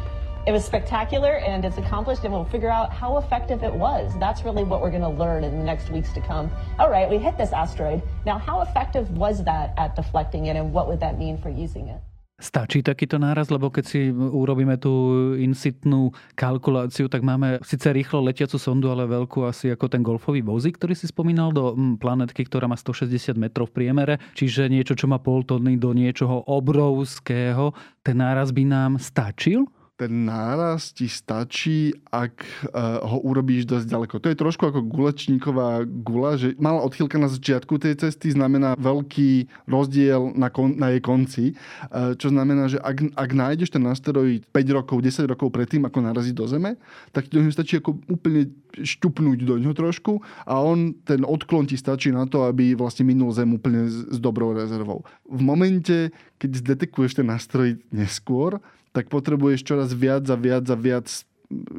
It 0.47 0.51
was 0.51 0.65
spectacular 0.65 1.37
and 1.37 1.63
it's 1.63 1.77
accomplished, 1.77 2.23
and 2.23 2.33
we'll 2.33 2.45
figure 2.45 2.71
out 2.71 2.91
how 2.91 3.17
effective 3.17 3.63
it 3.63 3.73
was. 3.73 4.11
That's 4.19 4.43
really 4.43 4.63
what 4.63 4.81
we're 4.81 4.89
going 4.89 5.03
to 5.03 5.09
learn 5.09 5.43
in 5.43 5.57
the 5.57 5.63
next 5.63 5.91
weeks 5.91 6.11
to 6.13 6.21
come. 6.21 6.51
All 6.79 6.89
right, 6.89 7.07
we 7.07 7.19
hit 7.19 7.37
this 7.37 7.51
asteroid. 7.51 8.01
Now, 8.25 8.39
how 8.39 8.61
effective 8.61 9.09
was 9.11 9.43
that 9.43 9.73
at 9.77 9.95
deflecting 9.95 10.47
it, 10.47 10.55
and 10.55 10.73
what 10.73 10.87
would 10.87 10.99
that 10.99 11.19
mean 11.19 11.37
for 11.37 11.49
using 11.49 11.89
it? 11.89 12.01
Stačí 12.41 12.81
takýto 12.81 13.21
náraz, 13.21 13.53
lebo 13.53 13.69
keď 13.69 13.85
si 13.85 14.09
urobíme 14.09 14.81
tú 14.81 14.91
insitnú 15.37 16.09
kalkuláciu, 16.33 17.05
tak 17.05 17.21
máme 17.21 17.61
síce 17.61 17.93
rýchlo 17.93 18.25
letiacu 18.25 18.57
sondu, 18.57 18.89
ale 18.89 19.05
veľkú 19.05 19.45
asi 19.45 19.69
ako 19.69 19.85
ten 19.85 20.01
golfový 20.01 20.41
vozík, 20.41 20.81
ktorý 20.81 20.97
si 20.97 21.05
spomínal 21.05 21.53
do 21.53 21.77
planetky, 22.01 22.41
ktorá 22.49 22.65
má 22.65 22.73
160 22.73 23.37
metrov 23.37 23.69
v 23.69 23.85
priemere, 23.85 24.17
čiže 24.33 24.73
niečo, 24.73 24.97
čo 24.97 25.05
má 25.05 25.21
pol 25.21 25.45
tony 25.45 25.77
do 25.77 25.93
niečoho 25.93 26.41
obrovského. 26.49 27.77
Ten 28.01 28.17
náraz 28.17 28.49
by 28.49 28.63
nám 28.65 28.91
stačil? 28.97 29.69
Ten 30.01 30.25
náraz 30.25 30.89
ti 30.97 31.05
stačí, 31.05 31.93
ak 32.09 32.41
uh, 32.41 33.05
ho 33.05 33.21
urobíš 33.21 33.69
dosť 33.69 33.85
ďaleko. 33.85 34.15
To 34.17 34.33
je 34.33 34.41
trošku 34.41 34.65
ako 34.65 34.81
gulečníková 34.81 35.85
gula, 35.85 36.41
že 36.41 36.57
malá 36.57 36.81
odchýlka 36.81 37.21
na 37.21 37.29
začiatku 37.29 37.77
tej 37.77 38.01
cesty 38.01 38.33
znamená 38.33 38.73
veľký 38.81 39.45
rozdiel 39.69 40.33
na, 40.33 40.49
kon, 40.49 40.73
na 40.73 40.89
jej 40.97 41.01
konci, 41.05 41.45
uh, 41.53 42.17
čo 42.17 42.33
znamená, 42.33 42.65
že 42.65 42.81
ak, 42.81 43.13
ak 43.13 43.29
nájdeš 43.29 43.77
ten 43.77 43.85
asteroid 43.85 44.41
5 44.49 44.77
rokov, 44.81 45.05
10 45.05 45.29
rokov 45.29 45.53
predtým, 45.53 45.85
ako 45.85 46.01
narazí 46.01 46.33
do 46.33 46.49
Zeme, 46.49 46.81
tak 47.13 47.29
ti 47.29 47.37
do 47.37 47.45
stačí 47.53 47.77
ako 47.77 48.01
úplne 48.09 48.49
šťupnúť 48.73 49.45
do 49.45 49.61
ňoho 49.61 49.77
trošku 49.77 50.17
a 50.49 50.57
on, 50.57 50.97
ten 51.05 51.21
odklon 51.21 51.69
ti 51.69 51.77
stačí 51.77 52.09
na 52.09 52.25
to, 52.25 52.49
aby 52.49 52.73
vlastne 52.73 53.05
minul 53.05 53.29
Zem 53.35 53.53
úplne 53.53 53.85
s, 53.85 54.09
s 54.09 54.17
dobrou 54.17 54.57
rezervou. 54.57 55.05
V 55.29 55.41
momente, 55.45 56.09
keď 56.41 56.49
zdetekuješ 56.57 57.21
ten 57.21 57.29
asteroid 57.29 57.77
neskôr, 57.93 58.57
tak 58.91 59.07
potrebuješ 59.07 59.63
čoraz 59.63 59.89
viac 59.95 60.27
a 60.27 60.35
viac 60.35 60.65
a 60.67 60.77
viac 60.77 61.07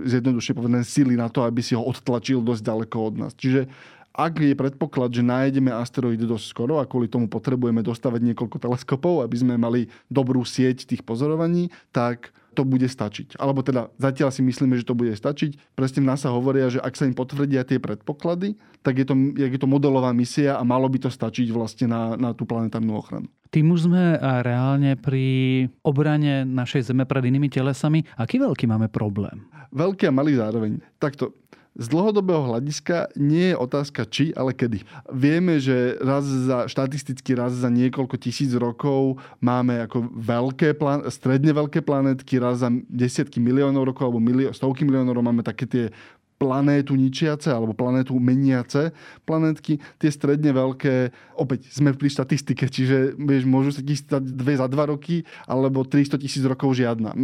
zjednodušene 0.04 0.56
povedané 0.56 0.84
sily 0.84 1.16
na 1.16 1.32
to, 1.32 1.44
aby 1.44 1.64
si 1.64 1.72
ho 1.72 1.80
odtlačil 1.80 2.44
dosť 2.44 2.62
ďaleko 2.64 2.96
od 3.00 3.14
nás. 3.16 3.32
Čiže 3.32 3.68
ak 4.12 4.44
je 4.44 4.52
predpoklad, 4.52 5.08
že 5.08 5.24
nájdeme 5.24 5.72
asteroidy 5.72 6.28
dosť 6.28 6.44
skoro 6.52 6.76
a 6.76 6.84
kvôli 6.84 7.08
tomu 7.08 7.32
potrebujeme 7.32 7.80
dostavať 7.80 8.20
niekoľko 8.20 8.60
teleskopov, 8.60 9.24
aby 9.24 9.36
sme 9.40 9.56
mali 9.56 9.88
dobrú 10.12 10.44
sieť 10.44 10.84
tých 10.84 11.00
pozorovaní, 11.00 11.72
tak 11.96 12.28
to 12.52 12.68
bude 12.68 12.84
stačiť. 12.84 13.40
Alebo 13.40 13.64
teda 13.64 13.88
zatiaľ 13.96 14.28
si 14.28 14.44
myslíme, 14.44 14.76
že 14.76 14.84
to 14.84 14.92
bude 14.92 15.16
stačiť. 15.16 15.72
Presne 15.72 16.04
v 16.04 16.08
NASA 16.12 16.28
hovoria, 16.28 16.68
že 16.68 16.84
ak 16.84 16.92
sa 16.92 17.08
im 17.08 17.16
potvrdia 17.16 17.64
tie 17.64 17.80
predpoklady, 17.80 18.60
tak 18.84 19.00
je 19.00 19.08
to, 19.08 19.16
je 19.32 19.56
to 19.56 19.64
modelová 19.64 20.12
misia 20.12 20.60
a 20.60 20.62
malo 20.62 20.84
by 20.92 21.00
to 21.00 21.08
stačiť 21.08 21.48
vlastne 21.48 21.88
na, 21.88 22.20
na 22.20 22.36
tú 22.36 22.44
planetárnu 22.44 22.92
ochranu. 22.92 23.32
Tým 23.52 23.68
už 23.68 23.84
sme 23.84 24.16
reálne 24.16 24.96
pri 24.96 25.68
obrane 25.84 26.48
našej 26.48 26.88
Zeme 26.88 27.04
pred 27.04 27.20
inými 27.28 27.52
telesami. 27.52 28.00
Aký 28.16 28.40
veľký 28.40 28.64
máme 28.64 28.88
problém? 28.88 29.44
Veľký 29.76 30.08
a 30.08 30.12
malý 30.12 30.40
zároveň. 30.40 30.80
Takto, 30.96 31.36
z 31.72 31.88
dlhodobého 31.88 32.48
hľadiska 32.48 33.12
nie 33.16 33.52
je 33.52 33.56
otázka 33.56 34.04
či, 34.04 34.32
ale 34.36 34.52
kedy. 34.52 34.84
Vieme, 35.08 35.56
že 35.56 35.96
raz 36.00 36.24
za, 36.24 36.68
štatisticky 36.68 37.32
raz 37.32 37.56
za 37.56 37.72
niekoľko 37.72 38.16
tisíc 38.20 38.52
rokov 38.52 39.20
máme 39.40 39.84
ako 39.84 40.12
veľké, 40.12 40.76
plán, 40.76 41.04
stredne 41.08 41.52
veľké 41.52 41.80
planetky, 41.80 42.36
raz 42.36 42.60
za 42.60 42.68
desiatky 42.88 43.40
miliónov 43.40 43.88
rokov 43.88 44.08
alebo 44.08 44.20
milió, 44.20 44.52
stovky 44.52 44.84
miliónov 44.84 45.16
rokov 45.16 45.28
máme 45.32 45.44
také 45.44 45.64
tie 45.64 45.84
planétu 46.42 46.98
ničiace 46.98 47.54
alebo 47.54 47.70
planétu 47.70 48.18
meniace 48.18 48.90
planetky, 49.22 49.78
tie 50.02 50.10
stredne 50.10 50.50
veľké, 50.50 51.14
opäť 51.38 51.70
sme 51.70 51.94
pri 51.94 52.10
štatistike, 52.10 52.66
čiže 52.66 53.14
vieš, 53.14 53.46
môžu 53.46 53.70
sa 53.70 53.78
ti 53.78 53.94
stať 53.94 54.26
dve 54.26 54.58
za 54.58 54.66
dva 54.66 54.90
roky 54.90 55.22
alebo 55.46 55.86
300 55.86 56.18
tisíc 56.18 56.42
rokov 56.42 56.74
žiadna. 56.74 57.14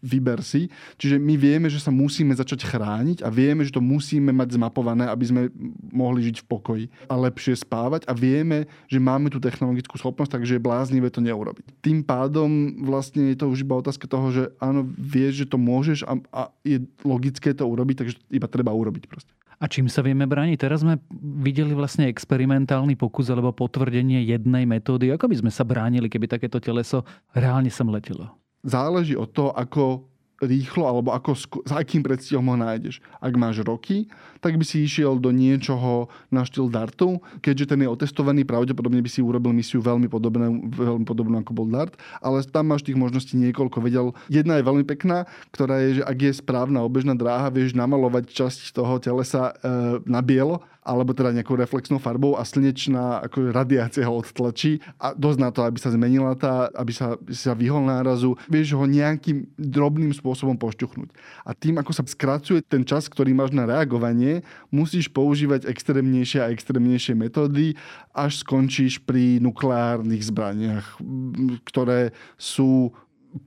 Vyber 0.00 0.40
si. 0.40 0.72
Čiže 0.96 1.20
my 1.20 1.34
vieme, 1.36 1.68
že 1.68 1.76
sa 1.76 1.92
musíme 1.92 2.32
začať 2.32 2.64
chrániť 2.64 3.20
a 3.20 3.28
vieme, 3.28 3.68
že 3.68 3.76
to 3.76 3.84
musíme 3.84 4.32
mať 4.32 4.56
zmapované, 4.56 5.04
aby 5.12 5.24
sme 5.28 5.42
mohli 5.92 6.24
žiť 6.32 6.40
v 6.40 6.48
pokoji 6.48 6.84
a 7.12 7.14
lepšie 7.20 7.60
spávať 7.60 8.08
a 8.08 8.16
vieme, 8.16 8.64
že 8.88 8.96
máme 8.96 9.28
tú 9.28 9.36
technologickú 9.36 10.00
schopnosť, 10.00 10.40
takže 10.40 10.56
je 10.56 10.64
bláznivé 10.64 11.12
to 11.12 11.20
neurobiť. 11.20 11.84
Tým 11.84 12.00
pádom 12.00 12.80
vlastne 12.88 13.34
je 13.34 13.36
to 13.36 13.52
už 13.52 13.66
iba 13.66 13.76
otázka 13.76 14.08
toho, 14.08 14.32
že 14.32 14.42
áno, 14.62 14.86
vieš, 14.96 15.44
že 15.44 15.50
to 15.50 15.58
môžeš 15.60 16.08
a, 16.08 16.16
a 16.32 16.42
je 16.62 16.80
logické 17.02 17.52
to 17.52 17.66
urobiť, 17.66 17.96
takže 17.98 18.14
iba 18.30 18.46
treba 18.46 18.70
urobiť 18.70 19.04
proste. 19.08 19.32
A 19.62 19.70
čím 19.70 19.86
sa 19.86 20.02
vieme 20.02 20.26
brániť? 20.26 20.58
Teraz 20.58 20.82
sme 20.82 20.98
videli 21.38 21.70
vlastne 21.70 22.10
experimentálny 22.10 22.98
pokus 22.98 23.30
alebo 23.30 23.54
potvrdenie 23.54 24.26
jednej 24.26 24.66
metódy. 24.66 25.14
Ako 25.14 25.30
by 25.30 25.38
sme 25.38 25.50
sa 25.54 25.62
bránili, 25.62 26.10
keby 26.10 26.26
takéto 26.26 26.58
teleso 26.58 27.06
reálne 27.30 27.70
sem 27.70 27.86
letelo? 27.86 28.34
Záleží 28.66 29.14
od 29.14 29.30
toho, 29.30 29.54
ako 29.54 30.11
rýchlo 30.42 30.90
alebo 30.90 31.14
ako, 31.14 31.38
s 31.38 31.72
akým 31.72 32.02
predstihom 32.02 32.42
ho 32.50 32.56
nájdeš. 32.58 32.98
Ak 33.22 33.32
máš 33.38 33.62
roky, 33.62 34.10
tak 34.42 34.58
by 34.58 34.64
si 34.66 34.82
išiel 34.82 35.22
do 35.22 35.30
niečoho 35.30 36.10
na 36.34 36.42
štýl 36.42 36.66
Dartu. 36.66 37.22
Keďže 37.38 37.72
ten 37.72 37.86
je 37.86 37.88
otestovaný, 37.88 38.42
pravdepodobne 38.42 38.98
by 38.98 39.10
si 39.10 39.22
urobil 39.22 39.54
misiu 39.54 39.78
veľmi 39.78 40.10
podobnú, 40.10 40.66
veľmi 40.74 41.06
podobnú 41.06 41.38
ako 41.40 41.52
bol 41.54 41.68
Dart, 41.70 41.94
ale 42.18 42.42
tam 42.42 42.74
máš 42.74 42.82
tých 42.82 42.98
možností 42.98 43.38
niekoľko. 43.38 43.78
Vedel, 43.78 44.06
jedna 44.26 44.58
je 44.58 44.66
veľmi 44.66 44.84
pekná, 44.84 45.30
ktorá 45.54 45.78
je, 45.86 46.02
že 46.02 46.04
ak 46.04 46.18
je 46.18 46.32
správna 46.34 46.82
obežná 46.82 47.14
dráha, 47.14 47.54
vieš 47.54 47.78
namalovať 47.78 48.34
časť 48.34 48.74
toho 48.74 48.98
telesa 48.98 49.54
e, 49.62 50.02
na 50.04 50.18
bielo 50.20 50.66
alebo 50.82 51.14
teda 51.14 51.30
nejakou 51.30 51.54
reflexnou 51.54 52.02
farbou 52.02 52.34
a 52.34 52.42
slnečná 52.42 53.22
ako 53.22 53.54
radiácia 53.54 54.02
ho 54.02 54.18
odtlačí 54.18 54.82
a 54.98 55.14
dosť 55.14 55.38
na 55.38 55.50
to, 55.54 55.62
aby 55.62 55.78
sa 55.78 55.94
zmenila 55.94 56.34
tá, 56.34 56.66
aby 56.74 56.90
sa, 56.90 57.14
sa 57.30 57.54
vyhol 57.54 57.86
nárazu, 57.86 58.34
vieš 58.50 58.74
ho 58.74 58.82
nejakým 58.82 59.46
drobným 59.54 60.10
spôsobom 60.10 60.58
pošťuchnúť. 60.58 61.14
A 61.46 61.54
tým, 61.54 61.78
ako 61.78 61.94
sa 61.94 62.02
skracuje 62.02 62.66
ten 62.66 62.82
čas, 62.82 63.06
ktorý 63.06 63.30
máš 63.30 63.54
na 63.54 63.62
reagovanie, 63.62 64.42
musíš 64.74 65.06
používať 65.06 65.70
extrémnejšie 65.70 66.42
a 66.42 66.50
extrémnejšie 66.50 67.14
metódy, 67.14 67.78
až 68.10 68.42
skončíš 68.42 69.06
pri 69.06 69.38
nukleárnych 69.38 70.26
zbraniach, 70.26 70.98
ktoré 71.62 72.10
sú 72.34 72.90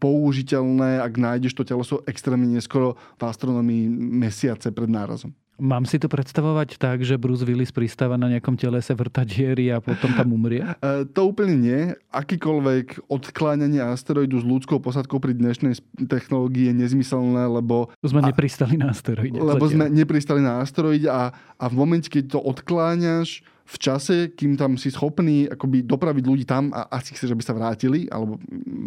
použiteľné, 0.01 0.97
ak 1.03 1.13
nájdeš 1.13 1.53
to 1.53 1.67
teleso 1.67 2.01
extrémne 2.09 2.49
neskoro 2.49 2.97
v 3.19 3.21
astronomii 3.21 3.85
mesiace 3.91 4.73
pred 4.73 4.89
nárazom. 4.89 5.35
Mám 5.55 5.87
si 5.87 5.95
to 5.95 6.11
predstavovať 6.11 6.75
tak, 6.75 7.07
že 7.07 7.15
Bruce 7.15 7.47
Willis 7.47 7.71
pristáva 7.71 8.19
na 8.19 8.27
nejakom 8.27 8.59
telese 8.59 8.91
vrtadiery 8.91 9.71
a 9.71 9.79
potom 9.79 10.11
tam 10.11 10.35
umrie? 10.35 10.63
E, 10.85 11.07
to 11.07 11.31
úplne 11.31 11.55
nie. 11.55 11.81
Akýkoľvek 12.11 13.07
odkláňanie 13.09 13.79
asteroidu 13.79 14.43
s 14.43 14.45
ľudskou 14.45 14.77
posadkou 14.77 15.17
pri 15.23 15.33
dnešnej 15.33 15.79
technológii 16.05 16.69
je 16.69 16.75
nezmyselné, 16.75 17.47
lebo... 17.47 17.89
Sme 18.03 18.21
a, 18.21 18.29
nepristali 18.29 18.75
na 18.75 18.91
asteroide. 18.91 19.39
Lebo 19.39 19.65
zatiaľ. 19.65 19.71
sme 19.71 19.85
nepristali 19.95 20.41
na 20.43 20.61
asteroide 20.61 21.07
a, 21.07 21.31
a 21.33 21.65
v 21.71 21.75
momente, 21.79 22.11
keď 22.11 22.37
to 22.37 22.39
odkláňaš, 22.43 23.41
v 23.65 23.77
čase, 23.81 24.29
kým 24.37 24.61
tam 24.61 24.77
si 24.77 24.93
schopný 24.93 25.49
akoby 25.49 25.81
dopraviť 25.89 26.23
ľudí 26.23 26.45
tam 26.45 26.69
a 26.69 26.85
asi 26.93 27.17
chceš, 27.17 27.33
aby 27.33 27.41
sa 27.41 27.57
vrátili, 27.57 28.05
alebo 28.13 28.37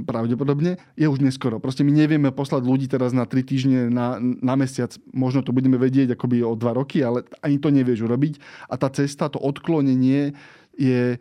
pravdepodobne, 0.07 0.79
je 0.95 1.07
už 1.11 1.19
neskoro. 1.19 1.59
Proste 1.59 1.83
my 1.83 1.91
nevieme 1.91 2.31
poslať 2.31 2.63
ľudí 2.63 2.87
teraz 2.87 3.11
na 3.11 3.27
3 3.27 3.43
týždne, 3.43 3.91
na, 3.91 4.23
na 4.23 4.55
mesiac. 4.55 4.95
Možno 5.11 5.43
to 5.43 5.51
budeme 5.51 5.75
vedieť 5.83 6.15
akoby 6.15 6.47
o 6.47 6.55
2 6.55 6.79
roky, 6.79 7.03
ale 7.03 7.27
ani 7.43 7.59
to 7.59 7.75
nevieš 7.75 8.07
urobiť. 8.07 8.39
A 8.71 8.79
tá 8.79 8.87
cesta, 8.95 9.27
to 9.27 9.43
odklonenie 9.43 10.39
je, 10.79 11.19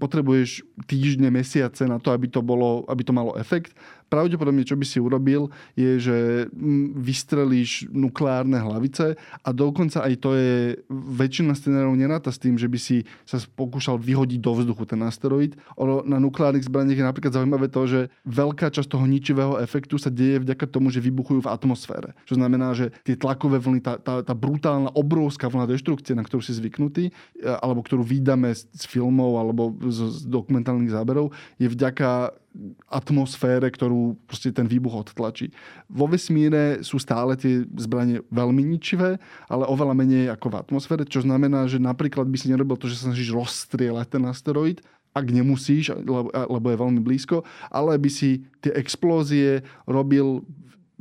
potrebuješ 0.00 0.64
týždne, 0.88 1.28
mesiace 1.28 1.84
na 1.84 2.00
to, 2.00 2.08
aby 2.08 2.24
to, 2.32 2.40
bolo, 2.40 2.88
aby 2.88 3.04
to 3.04 3.12
malo 3.12 3.36
efekt 3.36 3.76
pravdepodobne, 4.14 4.62
čo 4.62 4.78
by 4.78 4.86
si 4.86 5.02
urobil, 5.02 5.50
je, 5.74 5.98
že 5.98 6.16
mm, 6.54 6.94
vystrelíš 6.94 7.90
nukleárne 7.90 8.62
hlavice 8.62 9.18
a 9.18 9.48
dokonca 9.50 10.06
aj 10.06 10.14
to 10.22 10.38
je, 10.38 10.78
väčšina 10.94 11.58
scenárov 11.58 11.98
neráta 11.98 12.30
s 12.30 12.38
tým, 12.38 12.54
že 12.54 12.70
by 12.70 12.78
si 12.78 13.02
sa 13.26 13.42
pokúšal 13.42 13.98
vyhodiť 13.98 14.38
do 14.38 14.52
vzduchu 14.54 14.86
ten 14.86 15.02
asteroid. 15.02 15.58
Ono, 15.74 16.06
na 16.06 16.22
nukleárnych 16.22 16.70
zbraniach 16.70 16.98
je 17.02 17.08
napríklad 17.10 17.34
zaujímavé 17.34 17.66
to, 17.66 17.82
že 17.90 18.00
veľká 18.22 18.70
časť 18.70 18.86
toho 18.86 19.02
ničivého 19.10 19.58
efektu 19.58 19.98
sa 19.98 20.14
deje 20.14 20.38
vďaka 20.46 20.70
tomu, 20.70 20.94
že 20.94 21.02
vybuchujú 21.02 21.42
v 21.42 21.50
atmosfére. 21.50 22.14
Čo 22.30 22.38
znamená, 22.38 22.70
že 22.78 22.94
tie 23.02 23.18
tlakové 23.18 23.58
vlny, 23.58 23.82
tá, 23.82 23.98
tá, 23.98 24.22
tá 24.22 24.34
brutálna, 24.36 24.94
obrovská 24.94 25.50
vlna 25.50 25.66
deštrukcie, 25.66 26.14
na 26.14 26.22
ktorú 26.22 26.44
si 26.44 26.54
zvyknutý, 26.54 27.10
alebo 27.42 27.82
ktorú 27.82 28.06
vydáme 28.06 28.54
z 28.54 28.84
filmov 28.86 29.40
alebo 29.40 29.74
z, 29.90 30.22
z 30.22 30.30
dokumentálnych 30.30 30.92
záberov, 30.92 31.34
je 31.58 31.66
vďaka 31.66 32.43
atmosfére, 32.86 33.66
ktorú 33.66 34.14
proste 34.30 34.54
ten 34.54 34.70
výbuch 34.70 34.94
odtlačí. 34.94 35.50
Vo 35.90 36.06
vesmíre 36.06 36.86
sú 36.86 37.02
stále 37.02 37.34
tie 37.34 37.66
zbranie 37.74 38.22
veľmi 38.30 38.62
ničivé, 38.62 39.18
ale 39.50 39.66
oveľa 39.66 39.94
menej 39.98 40.24
ako 40.30 40.46
v 40.54 40.58
atmosfére, 40.62 41.02
čo 41.02 41.26
znamená, 41.26 41.66
že 41.66 41.82
napríklad 41.82 42.30
by 42.30 42.38
si 42.38 42.50
nerobil 42.50 42.78
to, 42.78 42.86
že 42.86 43.02
sa 43.02 43.10
snažíš 43.10 43.34
rozstrieľať 43.34 44.06
ten 44.06 44.22
asteroid, 44.30 44.78
ak 45.14 45.30
nemusíš, 45.30 45.94
lebo, 45.94 46.30
lebo 46.30 46.66
je 46.70 46.82
veľmi 46.82 47.00
blízko, 47.02 47.46
ale 47.70 47.94
by 47.98 48.10
si 48.10 48.46
tie 48.62 48.74
explózie 48.74 49.62
robil 49.86 50.42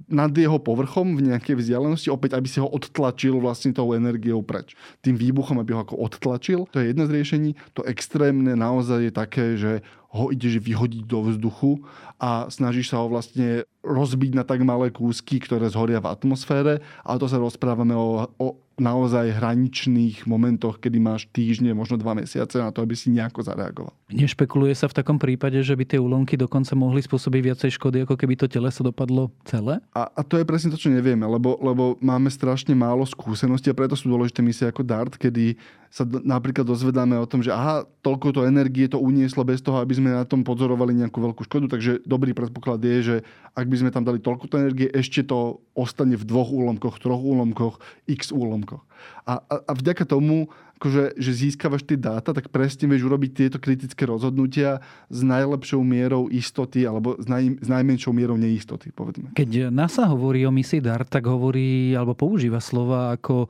nad 0.10 0.30
jeho 0.34 0.58
povrchom 0.58 1.16
v 1.18 1.34
nejakej 1.34 1.58
vzdialenosti, 1.58 2.10
opäť 2.10 2.38
aby 2.38 2.48
si 2.50 2.62
ho 2.62 2.68
odtlačil 2.70 3.38
vlastne 3.40 3.72
tou 3.74 3.94
energiou 3.94 4.42
preč. 4.42 4.78
Tým 5.02 5.18
výbuchom, 5.18 5.62
aby 5.62 5.74
ho 5.74 5.86
ako 5.86 5.96
odtlačil. 5.98 6.66
To 6.74 6.82
je 6.82 6.92
jedno 6.92 7.06
z 7.08 7.14
riešení. 7.14 7.50
To 7.78 7.82
extrémne 7.86 8.54
naozaj 8.58 9.00
je 9.10 9.14
také, 9.14 9.46
že 9.56 9.86
ho 10.14 10.30
ideš 10.30 10.62
vyhodiť 10.62 11.10
do 11.10 11.26
vzduchu 11.26 11.82
a 12.22 12.46
snažíš 12.54 12.94
sa 12.94 13.02
ho 13.02 13.10
vlastne 13.10 13.66
rozbiť 13.82 14.32
na 14.38 14.46
tak 14.46 14.62
malé 14.62 14.94
kúsky, 14.94 15.42
ktoré 15.42 15.68
zhoria 15.68 16.00
v 16.00 16.14
atmosfére. 16.14 16.80
A 17.02 17.18
to 17.18 17.26
sa 17.26 17.42
rozprávame 17.42 17.98
o, 17.98 18.30
o 18.38 18.48
naozaj 18.80 19.38
hraničných 19.38 20.26
momentoch, 20.26 20.82
kedy 20.82 20.98
máš 20.98 21.30
týždne, 21.30 21.78
možno 21.78 22.00
dva 22.00 22.18
mesiace 22.18 22.58
na 22.58 22.74
to, 22.74 22.82
aby 22.82 22.98
si 22.98 23.14
nejako 23.14 23.46
zareagoval. 23.46 23.94
Nešpekuluje 24.10 24.74
sa 24.74 24.90
v 24.90 24.98
takom 24.98 25.22
prípade, 25.22 25.62
že 25.62 25.78
by 25.78 25.84
tie 25.86 26.00
úlomky 26.02 26.34
dokonca 26.40 26.74
mohli 26.74 27.06
spôsobiť 27.06 27.42
viacej 27.54 27.70
škody, 27.78 28.06
ako 28.06 28.18
keby 28.18 28.34
to 28.34 28.50
teleso 28.50 28.82
dopadlo 28.82 29.30
celé? 29.46 29.78
A, 29.94 30.10
a 30.10 30.22
to 30.26 30.42
je 30.42 30.46
presne 30.48 30.74
to, 30.74 30.80
čo 30.80 30.90
nevieme, 30.90 31.26
lebo, 31.26 31.58
lebo 31.62 32.02
máme 32.02 32.34
strašne 32.34 32.74
málo 32.74 33.06
skúseností 33.06 33.70
a 33.70 33.78
preto 33.78 33.94
sú 33.94 34.10
dôležité 34.10 34.42
misie 34.42 34.66
ako 34.66 34.82
DART, 34.82 35.22
kedy 35.22 35.54
sa 35.94 36.10
napríklad 36.10 36.66
dozvedáme 36.66 37.14
o 37.22 37.30
tom, 37.30 37.46
že 37.46 37.54
aha, 37.54 37.86
toľko 38.02 38.34
to 38.34 38.50
energie 38.50 38.90
to 38.90 38.98
unieslo 38.98 39.46
bez 39.46 39.62
toho, 39.62 39.78
aby 39.78 39.94
sme 39.94 40.10
na 40.10 40.26
tom 40.26 40.42
pozorovali 40.42 40.98
nejakú 40.98 41.22
veľkú 41.22 41.46
škodu, 41.46 41.70
takže 41.70 42.02
dobrý 42.02 42.34
predpoklad 42.34 42.82
je, 42.82 42.98
že 43.06 43.16
ak 43.54 43.70
by 43.70 43.78
sme 43.78 43.94
tam 43.94 44.02
dali 44.02 44.18
toľko 44.18 44.50
to 44.50 44.58
energie, 44.58 44.90
ešte 44.90 45.22
to 45.22 45.62
ostane 45.78 46.18
v 46.18 46.26
dvoch 46.26 46.50
úlomkoch, 46.50 46.98
troch 46.98 47.22
úlomkoch, 47.22 47.78
x 48.10 48.34
úlomkoch. 48.34 48.82
A, 49.30 49.38
a, 49.46 49.56
a 49.70 49.72
vďaka 49.78 50.10
tomu 50.10 50.50
akože, 50.84 51.16
že 51.16 51.32
získavaš 51.32 51.88
tie 51.88 51.96
dáta, 51.96 52.36
tak 52.36 52.52
presne 52.52 52.92
vieš 52.92 53.08
urobiť 53.08 53.32
tieto 53.32 53.56
kritické 53.56 54.04
rozhodnutia 54.04 54.84
s 55.08 55.24
najlepšou 55.24 55.80
mierou 55.80 56.28
istoty 56.28 56.84
alebo 56.84 57.16
s, 57.16 57.24
naj, 57.24 57.64
s 57.64 57.68
najmenšou 57.72 58.12
mierou 58.12 58.36
neistoty, 58.36 58.92
povedzme. 58.92 59.32
Keď 59.32 59.72
NASA 59.72 60.12
hovorí 60.12 60.44
o 60.44 60.52
misii 60.52 60.84
DART, 60.84 61.08
tak 61.08 61.24
hovorí 61.32 61.96
alebo 61.96 62.20
používa 62.20 62.60
slova 62.60 63.16
ako 63.16 63.48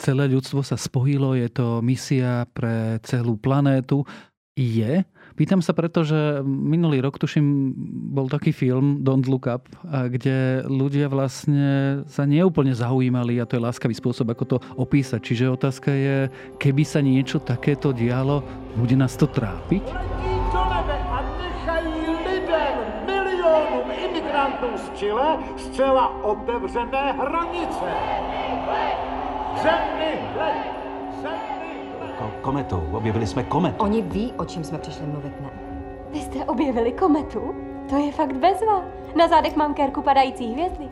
celé 0.00 0.32
ľudstvo 0.32 0.64
sa 0.64 0.80
spojilo, 0.80 1.36
je 1.36 1.52
to 1.52 1.84
misia 1.84 2.48
pre 2.56 2.96
celú 3.04 3.36
planétu. 3.36 4.08
Je, 4.56 5.04
Pýtam 5.38 5.62
sa 5.62 5.72
preto, 5.72 6.02
že 6.02 6.42
minulý 6.44 7.00
rok, 7.00 7.18
tuším, 7.18 7.72
bol 8.14 8.26
taký 8.26 8.52
film 8.52 9.00
Don't 9.06 9.26
Look 9.30 9.46
Up, 9.46 9.68
kde 9.86 10.66
ľudia 10.66 11.06
vlastne 11.08 12.02
sa 12.10 12.26
neúplne 12.26 12.74
zaujímali 12.74 13.38
a 13.38 13.46
to 13.46 13.56
je 13.56 13.64
láskavý 13.64 13.94
spôsob, 13.94 14.32
ako 14.32 14.44
to 14.44 14.56
opísať. 14.76 15.20
Čiže 15.22 15.54
otázka 15.54 15.90
je, 15.92 16.16
keby 16.58 16.82
sa 16.84 17.00
niečo 17.00 17.38
takéto 17.40 17.94
dialo, 17.94 18.42
bude 18.76 18.96
nás 18.98 19.14
to 19.14 19.28
trápiť? 19.30 19.84
imigrantů 24.40 24.66
z 24.76 24.98
Chile 24.98 25.38
zcela 25.56 26.24
otevřené 26.24 27.12
hranice. 27.12 27.84
Zemi, 29.62 30.12
Zemi, 31.22 31.59
kometou. 32.42 32.82
Objevili 32.92 33.26
jsme 33.26 33.42
kometu. 33.42 33.76
Oni 33.78 34.02
ví, 34.02 34.32
o 34.36 34.44
čem 34.44 34.64
jsme 34.64 34.78
přišli 34.78 35.06
mluvit, 35.06 35.40
ne? 35.40 35.50
Vy 36.12 36.18
jste 36.18 36.44
objevili 36.44 36.92
kometu? 36.92 37.54
To 37.90 37.96
je 37.96 38.12
fakt 38.12 38.32
bezva. 38.32 38.84
Na 39.16 39.28
zádech 39.28 39.56
mám 39.56 39.74
kérku 39.74 40.02
padající 40.02 40.52
hvězdy. 40.52 40.88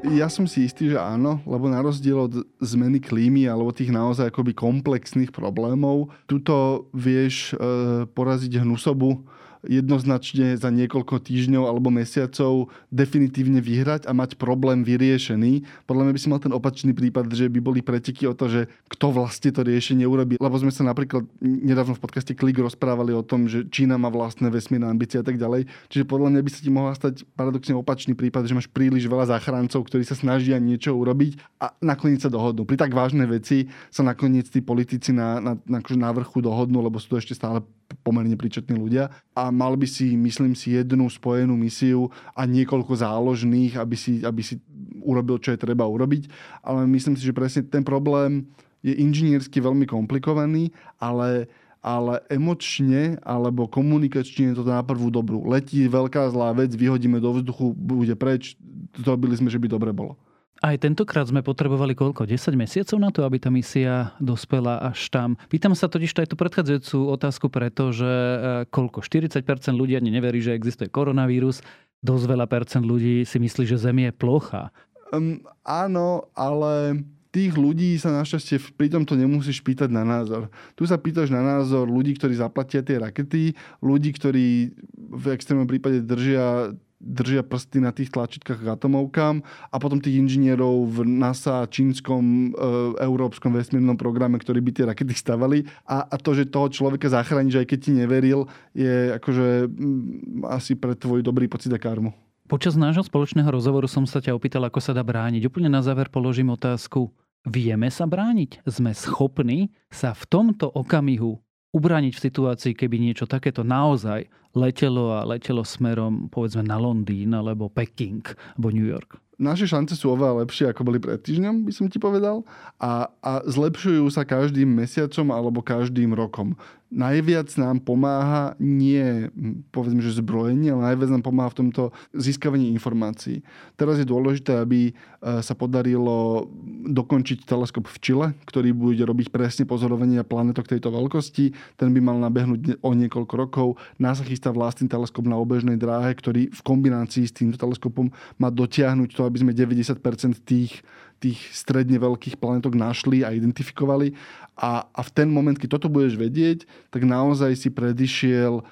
Ja 0.00 0.32
som 0.32 0.48
si 0.48 0.64
istý, 0.64 0.88
že 0.88 0.96
áno, 0.96 1.44
lebo 1.44 1.68
na 1.68 1.84
rozdiel 1.84 2.24
od 2.24 2.48
zmeny 2.56 3.04
klímy 3.04 3.44
alebo 3.44 3.68
tých 3.68 3.92
naozaj 3.92 4.32
akoby 4.32 4.56
komplexných 4.56 5.28
problémov, 5.28 6.08
tuto 6.24 6.88
vieš 6.96 7.52
e, 7.52 8.08
poraziť 8.08 8.64
hnusobu 8.64 9.20
jednoznačne 9.66 10.56
za 10.56 10.68
niekoľko 10.72 11.20
týždňov 11.20 11.68
alebo 11.68 11.92
mesiacov 11.92 12.72
definitívne 12.88 13.60
vyhrať 13.60 14.08
a 14.08 14.12
mať 14.16 14.40
problém 14.40 14.86
vyriešený. 14.86 15.84
Podľa 15.84 16.02
mňa 16.08 16.12
by 16.16 16.20
si 16.20 16.28
mal 16.32 16.40
ten 16.40 16.54
opačný 16.54 16.92
prípad, 16.96 17.28
že 17.32 17.52
by 17.52 17.60
boli 17.60 17.80
preteky 17.84 18.24
o 18.24 18.34
to, 18.36 18.48
že 18.48 18.60
kto 18.88 19.12
vlastne 19.12 19.50
to 19.52 19.60
riešenie 19.60 20.08
urobí. 20.08 20.40
Lebo 20.40 20.56
sme 20.56 20.72
sa 20.72 20.86
napríklad 20.86 21.26
nedávno 21.40 21.96
v 21.96 22.02
podcaste 22.02 22.32
Klik 22.32 22.56
rozprávali 22.60 23.12
o 23.12 23.24
tom, 23.24 23.50
že 23.50 23.68
Čína 23.68 24.00
má 24.00 24.08
vlastné 24.08 24.48
vesmírne 24.48 24.88
ambície 24.88 25.20
a 25.20 25.24
tak 25.26 25.36
ďalej. 25.36 25.68
Čiže 25.92 26.08
podľa 26.08 26.32
mňa 26.36 26.40
by 26.40 26.50
sa 26.50 26.60
ti 26.60 26.70
mohla 26.72 26.92
stať 26.96 27.24
paradoxne 27.36 27.76
opačný 27.76 28.16
prípad, 28.16 28.48
že 28.48 28.56
máš 28.56 28.68
príliš 28.70 29.04
veľa 29.08 29.36
záchrancov, 29.36 29.84
ktorí 29.84 30.04
sa 30.06 30.16
snažia 30.16 30.56
niečo 30.56 30.96
urobiť 30.96 31.60
a 31.60 31.76
nakoniec 31.84 32.24
sa 32.24 32.32
dohodnú. 32.32 32.64
Pri 32.64 32.80
tak 32.80 32.96
vážnej 32.96 33.28
veci 33.28 33.68
sa 33.92 34.00
nakoniec 34.06 34.48
tí 34.48 34.64
politici 34.64 35.12
na, 35.12 35.40
na, 35.40 35.52
na, 35.68 35.78
akože 35.80 35.98
na 35.98 36.10
vrchu 36.12 36.40
dohodnú, 36.40 36.80
lebo 36.80 36.96
sú 36.96 37.12
to 37.12 37.20
ešte 37.20 37.36
stále 37.36 37.60
pomerne 38.06 38.34
príčetní 38.38 38.78
ľudia 38.78 39.10
a 39.34 39.50
mal 39.50 39.74
by 39.74 39.86
si, 39.86 40.14
myslím 40.14 40.54
si, 40.54 40.78
jednu 40.78 41.10
spojenú 41.10 41.54
misiu 41.58 42.08
a 42.34 42.46
niekoľko 42.46 42.92
záložných, 42.98 43.76
aby 43.76 43.96
si, 43.98 44.22
aby 44.22 44.42
si 44.42 44.62
urobil, 45.02 45.40
čo 45.42 45.54
je 45.54 45.62
treba 45.62 45.88
urobiť. 45.88 46.30
Ale 46.62 46.86
myslím 46.86 47.16
si, 47.18 47.26
že 47.26 47.36
presne 47.36 47.66
ten 47.66 47.82
problém 47.82 48.46
je 48.80 48.96
inžiniersky 48.96 49.60
veľmi 49.60 49.84
komplikovaný, 49.84 50.72
ale 50.96 51.50
ale 51.80 52.20
emočne 52.28 53.16
alebo 53.24 53.64
komunikačne 53.64 54.52
je 54.52 54.60
to 54.60 54.68
na 54.68 54.84
prvú 54.84 55.08
dobrú. 55.08 55.48
Letí 55.48 55.80
veľká 55.88 56.28
zlá 56.28 56.52
vec, 56.52 56.76
vyhodíme 56.76 57.16
do 57.24 57.40
vzduchu, 57.40 57.72
bude 57.72 58.12
preč, 58.20 58.52
zrobili 59.00 59.32
sme, 59.32 59.48
že 59.48 59.56
by 59.56 59.64
dobre 59.64 59.88
bolo. 59.96 60.20
Aj 60.60 60.76
tentokrát 60.76 61.24
sme 61.24 61.40
potrebovali 61.40 61.96
koľko? 61.96 62.28
10 62.28 62.52
mesiacov 62.52 63.00
na 63.00 63.08
to, 63.08 63.24
aby 63.24 63.40
tá 63.40 63.48
misia 63.48 64.12
dospela 64.20 64.76
až 64.92 65.08
tam. 65.08 65.40
Pýtam 65.48 65.72
sa 65.72 65.88
totiž 65.88 66.12
aj 66.20 66.28
tú 66.28 66.36
predchádzajúcu 66.36 66.98
otázku, 67.16 67.48
pretože 67.48 68.04
e, 68.04 68.68
koľko? 68.68 69.00
40% 69.00 69.40
ľudí 69.72 69.96
ani 69.96 70.12
neverí, 70.12 70.44
že 70.44 70.52
existuje 70.52 70.92
koronavírus. 70.92 71.64
Dosť 72.04 72.24
veľa 72.28 72.44
percent 72.44 72.84
ľudí 72.84 73.24
si 73.24 73.40
myslí, 73.40 73.64
že 73.64 73.80
Zem 73.80 74.04
je 74.04 74.12
plocha. 74.12 74.68
Um, 75.16 75.40
áno, 75.64 76.28
ale 76.36 77.08
tých 77.32 77.56
ľudí 77.56 77.96
sa 77.96 78.12
našťastie 78.12 78.76
pri 78.76 78.92
tomto 78.92 79.16
nemusíš 79.16 79.64
pýtať 79.64 79.88
na 79.88 80.04
názor. 80.04 80.52
Tu 80.76 80.84
sa 80.84 81.00
pýtaš 81.00 81.32
na 81.32 81.40
názor 81.40 81.88
ľudí, 81.88 82.20
ktorí 82.20 82.36
zaplatia 82.36 82.84
tie 82.84 83.00
rakety, 83.00 83.56
ľudí, 83.80 84.12
ktorí 84.12 84.76
v 84.92 85.24
extrémnom 85.32 85.64
prípade 85.64 86.04
držia 86.04 86.76
držia 87.00 87.40
prsty 87.40 87.80
na 87.80 87.90
tých 87.90 88.12
tlačítkach 88.12 88.60
k 88.60 88.68
atomovkám 88.76 89.40
a 89.72 89.76
potom 89.80 89.98
tých 89.98 90.20
inžinierov 90.20 91.00
v 91.00 91.08
NASA, 91.08 91.64
čínskom, 91.66 92.52
e, 92.52 93.00
európskom 93.00 93.56
vesmírnom 93.56 93.96
programe, 93.96 94.36
ktorí 94.36 94.60
by 94.60 94.70
tie 94.76 94.84
rakety 94.84 95.16
stavali 95.16 95.64
a, 95.88 96.04
a 96.04 96.16
to, 96.20 96.36
že 96.36 96.52
toho 96.52 96.68
človeka 96.68 97.08
zachráni, 97.08 97.48
že 97.48 97.64
aj 97.64 97.68
keď 97.72 97.78
ti 97.80 97.92
neveril, 97.96 98.44
je 98.76 99.16
akože 99.16 99.66
m, 99.66 100.44
asi 100.52 100.76
pre 100.76 100.92
tvoj 100.92 101.24
dobrý 101.24 101.48
pocit 101.48 101.72
a 101.72 101.80
karmu. 101.80 102.12
Počas 102.44 102.76
nášho 102.76 103.06
spoločného 103.06 103.48
rozhovoru 103.48 103.88
som 103.88 104.04
sa 104.04 104.20
ťa 104.20 104.36
opýtal, 104.36 104.66
ako 104.66 104.82
sa 104.82 104.92
dá 104.92 105.00
brániť. 105.00 105.46
Úplne 105.46 105.70
na 105.72 105.80
záver 105.80 106.12
položím 106.12 106.52
otázku. 106.52 107.08
Vieme 107.46 107.88
sa 107.88 108.04
brániť? 108.04 108.60
Sme 108.68 108.92
schopní 108.92 109.72
sa 109.88 110.12
v 110.12 110.28
tomto 110.28 110.68
okamihu 110.68 111.40
ubrániť 111.70 112.12
v 112.14 112.24
situácii, 112.30 112.72
keby 112.74 112.98
niečo 112.98 113.30
takéto 113.30 113.62
naozaj 113.62 114.26
letelo 114.54 115.14
a 115.14 115.22
letelo 115.22 115.62
smerom 115.62 116.26
povedzme 116.26 116.66
na 116.66 116.74
Londýn 116.74 117.30
alebo 117.30 117.70
Peking 117.70 118.26
alebo 118.58 118.68
New 118.74 118.86
York? 118.86 119.22
naše 119.40 119.64
šance 119.64 119.96
sú 119.96 120.12
oveľa 120.12 120.44
lepšie, 120.44 120.68
ako 120.68 120.84
boli 120.84 121.00
pred 121.00 121.16
týždňom, 121.16 121.64
by 121.64 121.72
som 121.72 121.88
ti 121.88 121.96
povedal. 121.96 122.44
A, 122.76 123.08
a 123.24 123.40
zlepšujú 123.48 124.04
sa 124.12 124.28
každým 124.28 124.68
mesiacom 124.68 125.32
alebo 125.32 125.64
každým 125.64 126.12
rokom 126.12 126.60
najviac 126.90 127.46
nám 127.54 127.78
pomáha 127.80 128.58
nie, 128.58 129.30
povedzme, 129.70 130.02
že 130.02 130.18
zbrojenie, 130.18 130.74
ale 130.74 130.92
najviac 130.92 131.10
nám 131.14 131.22
pomáha 131.22 131.54
v 131.54 131.66
tomto 131.66 131.82
získavaní 132.10 132.74
informácií. 132.74 133.46
Teraz 133.78 134.02
je 134.02 134.06
dôležité, 134.06 134.58
aby 134.58 134.90
e, 134.90 134.92
sa 135.40 135.54
podarilo 135.54 136.50
dokončiť 136.90 137.46
teleskop 137.46 137.86
v 137.86 137.98
Čile, 138.02 138.26
ktorý 138.44 138.74
bude 138.74 139.06
robiť 139.06 139.30
presne 139.30 139.64
pozorovania 139.70 140.26
planetok 140.26 140.66
tejto 140.66 140.90
veľkosti. 140.90 141.78
Ten 141.78 141.94
by 141.94 142.00
mal 142.02 142.18
nabehnúť 142.18 142.82
o 142.82 142.90
niekoľko 142.92 143.34
rokov. 143.38 143.66
NASA 144.02 144.26
chystá 144.26 144.50
vlastný 144.50 144.90
teleskop 144.90 145.30
na 145.30 145.38
obežnej 145.38 145.78
dráhe, 145.78 146.10
ktorý 146.18 146.50
v 146.50 146.60
kombinácii 146.66 147.30
s 147.30 147.32
týmto 147.32 147.56
teleskopom 147.56 148.10
má 148.36 148.50
dotiahnuť 148.50 149.14
to, 149.14 149.22
aby 149.22 149.38
sme 149.46 149.52
90% 149.54 150.02
tých 150.42 150.82
tých 151.20 151.40
stredne 151.52 152.00
veľkých 152.00 152.40
planetok 152.40 152.72
našli 152.74 153.20
a 153.22 153.36
identifikovali. 153.36 154.16
A, 154.56 154.88
a 154.88 155.00
v 155.04 155.10
ten 155.12 155.28
moment, 155.28 155.54
keď 155.54 155.76
toto 155.76 155.92
budeš 155.92 156.16
vedieť, 156.16 156.64
tak 156.88 157.04
naozaj 157.04 157.52
si 157.60 157.68
predišiel 157.68 158.64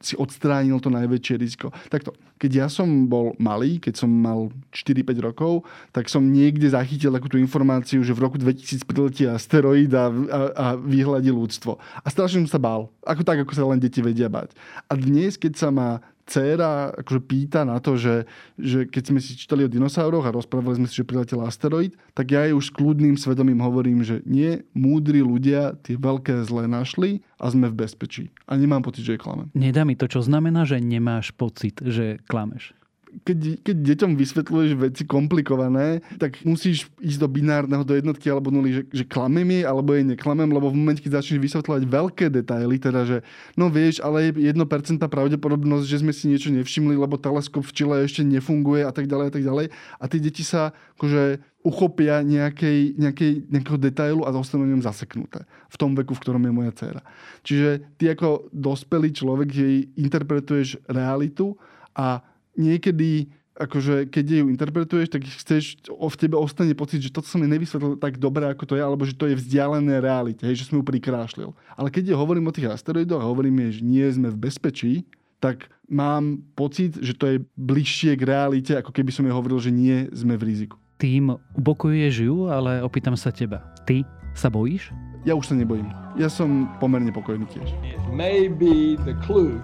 si 0.00 0.16
odstránil 0.16 0.80
to 0.80 0.88
najväčšie 0.88 1.34
riziko. 1.36 1.68
Takto, 1.92 2.16
keď 2.40 2.50
ja 2.64 2.66
som 2.72 2.88
bol 3.04 3.36
malý, 3.36 3.76
keď 3.76 4.00
som 4.00 4.08
mal 4.08 4.48
4-5 4.72 5.12
rokov, 5.20 5.68
tak 5.92 6.08
som 6.08 6.24
niekde 6.24 6.72
zachytil 6.72 7.12
takú 7.12 7.28
tú 7.28 7.36
informáciu, 7.36 8.00
že 8.00 8.16
v 8.16 8.24
roku 8.24 8.40
2000 8.40 8.80
priletí 8.88 9.28
asteroid 9.28 9.92
a, 9.92 10.08
a, 10.08 10.40
a 10.56 10.66
vyhľadí 10.80 11.28
ľudstvo. 11.28 11.76
A 11.76 12.06
strašne 12.08 12.48
som 12.48 12.56
sa 12.56 12.60
bál. 12.60 12.88
Ako 13.04 13.20
tak, 13.28 13.44
ako 13.44 13.52
sa 13.52 13.68
len 13.68 13.76
deti 13.76 14.00
vedia 14.00 14.32
bať. 14.32 14.56
A 14.88 14.96
dnes, 14.96 15.36
keď 15.36 15.52
sa 15.60 15.68
ma 15.68 16.00
dcéra 16.30 16.94
akože 16.94 17.20
pýta 17.26 17.66
na 17.66 17.82
to, 17.82 17.98
že, 17.98 18.30
že 18.54 18.86
keď 18.86 19.02
sme 19.10 19.18
si 19.18 19.34
čítali 19.34 19.66
o 19.66 19.72
dinosauroch 19.72 20.22
a 20.22 20.30
rozprávali 20.30 20.78
sme 20.78 20.86
si, 20.86 21.02
že 21.02 21.08
priletel 21.08 21.42
asteroid, 21.42 21.98
tak 22.14 22.30
ja 22.30 22.46
jej 22.46 22.54
už 22.54 22.70
s 22.70 22.74
kľudným 22.78 23.18
svedomím 23.18 23.58
hovorím, 23.58 24.06
že 24.06 24.22
nie, 24.22 24.62
múdri 24.70 25.26
ľudia 25.26 25.74
tie 25.82 25.98
veľké 25.98 26.46
zlé 26.46 26.70
našli 26.70 27.26
a 27.42 27.50
sme 27.50 27.66
v 27.66 27.82
bezpečí. 27.82 28.24
A 28.46 28.54
nemám 28.54 28.86
pocit, 28.86 29.02
že 29.02 29.18
je 29.18 29.20
klamem. 29.20 29.50
Nedá 29.58 29.82
mi 29.82 29.98
to, 29.98 30.06
čo 30.06 30.22
znamená, 30.22 30.62
že 30.62 30.78
nemáš 30.78 31.34
pocit, 31.34 31.82
že 31.82 32.22
klameš 32.30 32.78
keď, 33.26 33.62
keď 33.66 33.76
deťom 33.94 34.12
vysvetľuješ 34.16 34.72
veci 34.78 35.02
komplikované, 35.04 36.00
tak 36.16 36.40
musíš 36.46 36.88
ísť 37.02 37.18
do 37.20 37.28
binárneho, 37.28 37.82
do 37.82 37.98
jednotky 37.98 38.30
alebo 38.30 38.54
nuly, 38.54 38.80
že, 38.80 38.82
že 38.90 39.04
klamem 39.04 39.46
jej, 39.60 39.64
alebo 39.66 39.92
jej 39.92 40.06
neklamem, 40.06 40.48
lebo 40.48 40.70
v 40.70 40.78
momente, 40.78 41.02
keď 41.02 41.20
začneš 41.20 41.42
vysvetľovať 41.42 41.82
veľké 41.86 42.26
detaily, 42.30 42.76
teda, 42.78 43.00
že 43.04 43.16
no 43.58 43.68
vieš, 43.68 44.00
ale 44.00 44.30
je 44.30 44.54
1% 44.54 44.56
pravdepodobnosť, 45.02 45.84
že 45.86 46.00
sme 46.00 46.14
si 46.14 46.30
niečo 46.30 46.54
nevšimli, 46.54 46.94
lebo 46.94 47.18
teleskop 47.18 47.66
v 47.66 47.74
Čile 47.74 47.96
ešte 48.06 48.22
nefunguje 48.22 48.86
a 48.86 48.92
tak 48.94 49.10
ďalej 49.10 49.26
a 49.28 49.32
tak 49.32 49.42
ďalej. 49.42 49.66
A 49.98 50.04
tie 50.06 50.20
deti 50.22 50.46
sa 50.46 50.70
akože 50.96 51.42
uchopia 51.60 52.24
nejakej, 52.24 52.96
nejakej, 52.96 53.32
nejakého 53.52 53.76
detailu 53.76 54.24
a 54.24 54.32
zostanú 54.32 54.64
ňom 54.64 54.80
zaseknuté. 54.80 55.44
V 55.68 55.76
tom 55.76 55.92
veku, 55.92 56.16
v 56.16 56.22
ktorom 56.24 56.42
je 56.48 56.52
moja 56.52 56.72
dcéra. 56.72 57.02
Čiže 57.44 58.00
ty 58.00 58.08
ako 58.08 58.48
dospelý 58.48 59.12
človek 59.12 59.48
jej 59.52 59.76
interpretuješ 60.00 60.80
realitu 60.88 61.60
a 61.92 62.24
niekedy 62.58 63.30
akože 63.60 64.08
keď 64.08 64.24
ju 64.40 64.46
interpretuješ, 64.48 65.08
tak 65.12 65.22
chceš, 65.28 65.64
v 65.84 66.16
tebe 66.16 66.40
ostane 66.40 66.72
pocit, 66.72 67.04
že 67.04 67.12
toto 67.12 67.28
som 67.28 67.44
mi 67.44 67.48
nevysvetlil 67.50 68.00
tak 68.00 68.16
dobre, 68.16 68.48
ako 68.48 68.64
to 68.64 68.74
je, 68.80 68.82
alebo 68.82 69.04
že 69.04 69.12
to 69.12 69.28
je 69.28 69.36
vzdialené 69.36 70.00
realite, 70.00 70.40
hej, 70.48 70.64
že 70.64 70.72
som 70.72 70.80
ju 70.80 70.84
prikrášlil. 70.84 71.52
Ale 71.76 71.92
keď 71.92 72.14
je 72.14 72.16
hovorím 72.16 72.48
o 72.48 72.54
tých 72.56 72.72
asteroidoch 72.72 73.20
a 73.20 73.28
hovorím, 73.28 73.68
že 73.68 73.84
nie 73.84 74.08
sme 74.08 74.32
v 74.32 74.40
bezpečí, 74.48 75.04
tak 75.44 75.68
mám 75.88 76.40
pocit, 76.56 76.96
že 77.00 77.12
to 77.12 77.24
je 77.28 77.36
bližšie 77.56 78.16
k 78.16 78.22
realite, 78.24 78.72
ako 78.76 78.92
keby 78.92 79.12
som 79.12 79.28
jej 79.28 79.34
hovoril, 79.36 79.60
že 79.60 79.72
nie 79.72 80.08
sme 80.16 80.40
v 80.40 80.52
riziku. 80.52 80.76
Tým 81.00 81.32
upokojuješ 81.56 82.14
ju, 82.28 82.36
ale 82.48 82.84
opýtam 82.84 83.16
sa 83.16 83.32
teba. 83.32 83.64
Ty 83.88 84.04
sa 84.36 84.52
bojíš? 84.52 84.92
Ja 85.24 85.36
už 85.36 85.52
sa 85.52 85.56
nebojím. 85.56 85.88
Ja 86.16 86.32
som 86.32 86.68
pomerne 86.80 87.12
pokojný 87.12 87.44
tiež. 87.48 87.72
Maybe 88.12 88.96
the 89.04 89.16
clue 89.24 89.60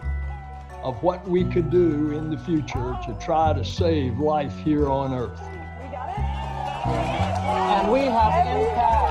of 0.87 0.95
what 1.03 1.19
we 1.27 1.43
could 1.43 1.67
do 1.67 2.15
in 2.15 2.31
the 2.31 2.39
future 2.47 2.95
to 3.03 3.11
try 3.19 3.51
to 3.51 3.67
save 3.67 4.23
life 4.23 4.55
here 4.63 4.87
on 4.87 5.11
Earth. 5.11 5.43
We 5.83 5.91
got 5.91 6.15
it? 6.15 6.23
And 7.75 7.91
we 7.91 8.07
have 8.07 8.31
impact. 8.47 9.03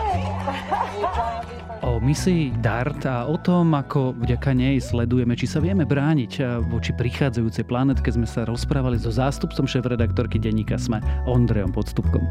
O 1.83 1.99
misii 1.99 2.55
DART 2.63 3.03
a 3.05 3.27
o 3.27 3.35
tom, 3.37 3.75
ako 3.75 4.15
vďaka 4.23 4.55
nej 4.55 4.79
sledujeme, 4.79 5.35
či 5.35 5.45
sa 5.45 5.59
vieme 5.59 5.83
brániť 5.83 6.63
voči 6.71 6.95
prichádzajúcej 6.95 7.67
planetke, 7.67 8.07
sme 8.07 8.25
sa 8.25 8.47
rozprávali 8.47 8.95
so 8.95 9.11
zástupcom 9.11 9.67
šéf-redaktorky 9.67 10.39
denníka 10.39 10.79
SME, 10.79 11.03
Ondrejom 11.27 11.75
Podstupkom. 11.75 12.23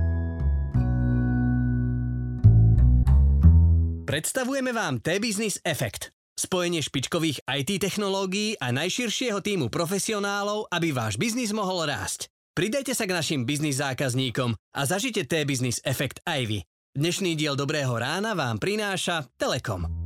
Predstavujeme 4.09 4.71
vám 4.73 5.05
T-Business 5.05 5.61
Effect 5.67 6.14
Spojenie 6.35 6.83
špičkových 6.83 7.47
IT 7.47 7.79
technológií 7.79 8.59
a 8.59 8.75
najširšieho 8.75 9.39
týmu 9.39 9.71
profesionálov, 9.71 10.67
aby 10.67 10.91
váš 10.91 11.15
biznis 11.15 11.55
mohol 11.55 11.87
rásť. 11.87 12.27
Pridajte 12.59 12.91
sa 12.91 13.07
k 13.07 13.15
našim 13.15 13.47
biznis 13.47 13.79
zákazníkom 13.79 14.59
a 14.59 14.81
zažite 14.83 15.23
T-Business 15.31 15.79
efekt 15.87 16.19
aj 16.27 16.43
vy. 16.51 16.59
Dnešný 16.95 17.39
diel 17.39 17.55
Dobrého 17.55 17.95
rána 17.95 18.35
vám 18.35 18.59
prináša 18.59 19.31
Telekom. 19.39 20.04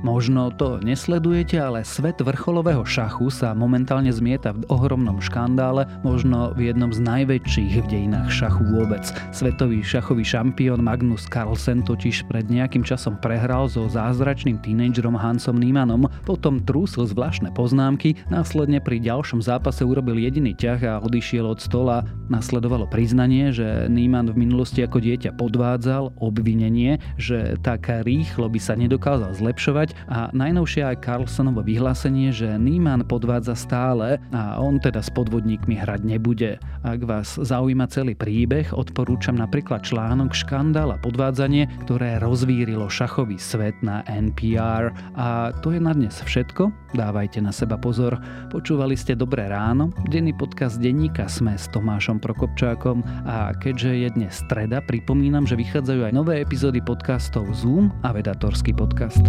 Možno 0.00 0.48
to 0.48 0.80
nesledujete, 0.80 1.60
ale 1.60 1.84
svet 1.84 2.24
vrcholového 2.24 2.88
šachu 2.88 3.28
sa 3.28 3.52
momentálne 3.52 4.08
zmieta 4.08 4.56
v 4.56 4.64
ohromnom 4.72 5.20
škandále, 5.20 5.84
možno 6.00 6.56
v 6.56 6.72
jednom 6.72 6.88
z 6.88 7.04
najväčších 7.04 7.84
v 7.84 7.86
dejinách 7.86 8.32
šachu 8.32 8.64
vôbec. 8.72 9.04
Svetový 9.28 9.84
šachový 9.84 10.24
šampión 10.24 10.80
Magnus 10.80 11.28
Carlsen 11.28 11.84
totiž 11.84 12.24
pred 12.32 12.48
nejakým 12.48 12.80
časom 12.80 13.20
prehral 13.20 13.68
so 13.68 13.92
zázračným 13.92 14.64
tínedžerom 14.64 15.20
Hansom 15.20 15.60
Niemannom, 15.60 16.08
potom 16.24 16.64
trúsil 16.64 17.04
zvláštne 17.04 17.52
poznámky, 17.52 18.16
následne 18.32 18.80
pri 18.80 19.04
ďalšom 19.04 19.44
zápase 19.44 19.84
urobil 19.84 20.16
jediný 20.16 20.56
ťah 20.56 20.80
a 20.80 20.94
odišiel 21.04 21.44
od 21.44 21.60
stola. 21.60 22.08
Nasledovalo 22.32 22.88
priznanie, 22.88 23.52
že 23.52 23.84
Niemann 23.92 24.32
v 24.32 24.48
minulosti 24.48 24.80
ako 24.80 24.96
dieťa 24.96 25.36
podvádzal, 25.36 26.16
obvinenie, 26.24 26.96
že 27.20 27.60
tak 27.60 27.92
rýchlo 28.08 28.48
by 28.48 28.56
sa 28.56 28.72
nedokázal 28.80 29.36
zlepšovať 29.36 29.89
a 30.10 30.30
najnovšie 30.34 30.82
aj 30.86 31.02
Carlsonovo 31.04 31.62
vyhlásenie, 31.62 32.32
že 32.34 32.58
Niemann 32.58 33.06
podvádza 33.06 33.54
stále 33.54 34.22
a 34.34 34.58
on 34.58 34.80
teda 34.82 35.00
s 35.04 35.10
podvodníkmi 35.12 35.78
hrať 35.78 36.00
nebude. 36.04 36.60
Ak 36.82 37.04
vás 37.04 37.36
zaujíma 37.36 37.86
celý 37.92 38.16
príbeh, 38.16 38.72
odporúčam 38.72 39.36
napríklad 39.36 39.84
článok 39.84 40.32
Škandál 40.32 40.94
a 40.94 41.02
podvádzanie, 41.02 41.68
ktoré 41.86 42.18
rozvírilo 42.18 42.88
šachový 42.88 43.36
svet 43.36 43.76
na 43.80 44.02
NPR. 44.08 44.92
A 45.16 45.54
to 45.60 45.72
je 45.74 45.80
na 45.80 45.92
dnes 45.92 46.16
všetko. 46.20 46.72
Dávajte 46.96 47.38
na 47.38 47.54
seba 47.54 47.78
pozor. 47.78 48.18
Počúvali 48.50 48.98
ste 48.98 49.14
Dobré 49.14 49.46
ráno, 49.46 49.94
denný 50.10 50.34
podcast 50.34 50.82
denníka 50.82 51.30
Sme 51.30 51.54
s 51.54 51.70
Tomášom 51.70 52.18
Prokopčákom 52.18 53.02
a 53.28 53.54
keďže 53.56 53.90
je 53.94 54.08
dnes 54.10 54.32
streda, 54.34 54.82
pripomínam, 54.82 55.46
že 55.46 55.54
vychádzajú 55.54 56.10
aj 56.10 56.12
nové 56.16 56.42
epizódy 56.42 56.82
podcastov 56.82 57.46
Zoom 57.54 57.94
a 58.02 58.10
Vedatorský 58.10 58.74
podcast. 58.74 59.22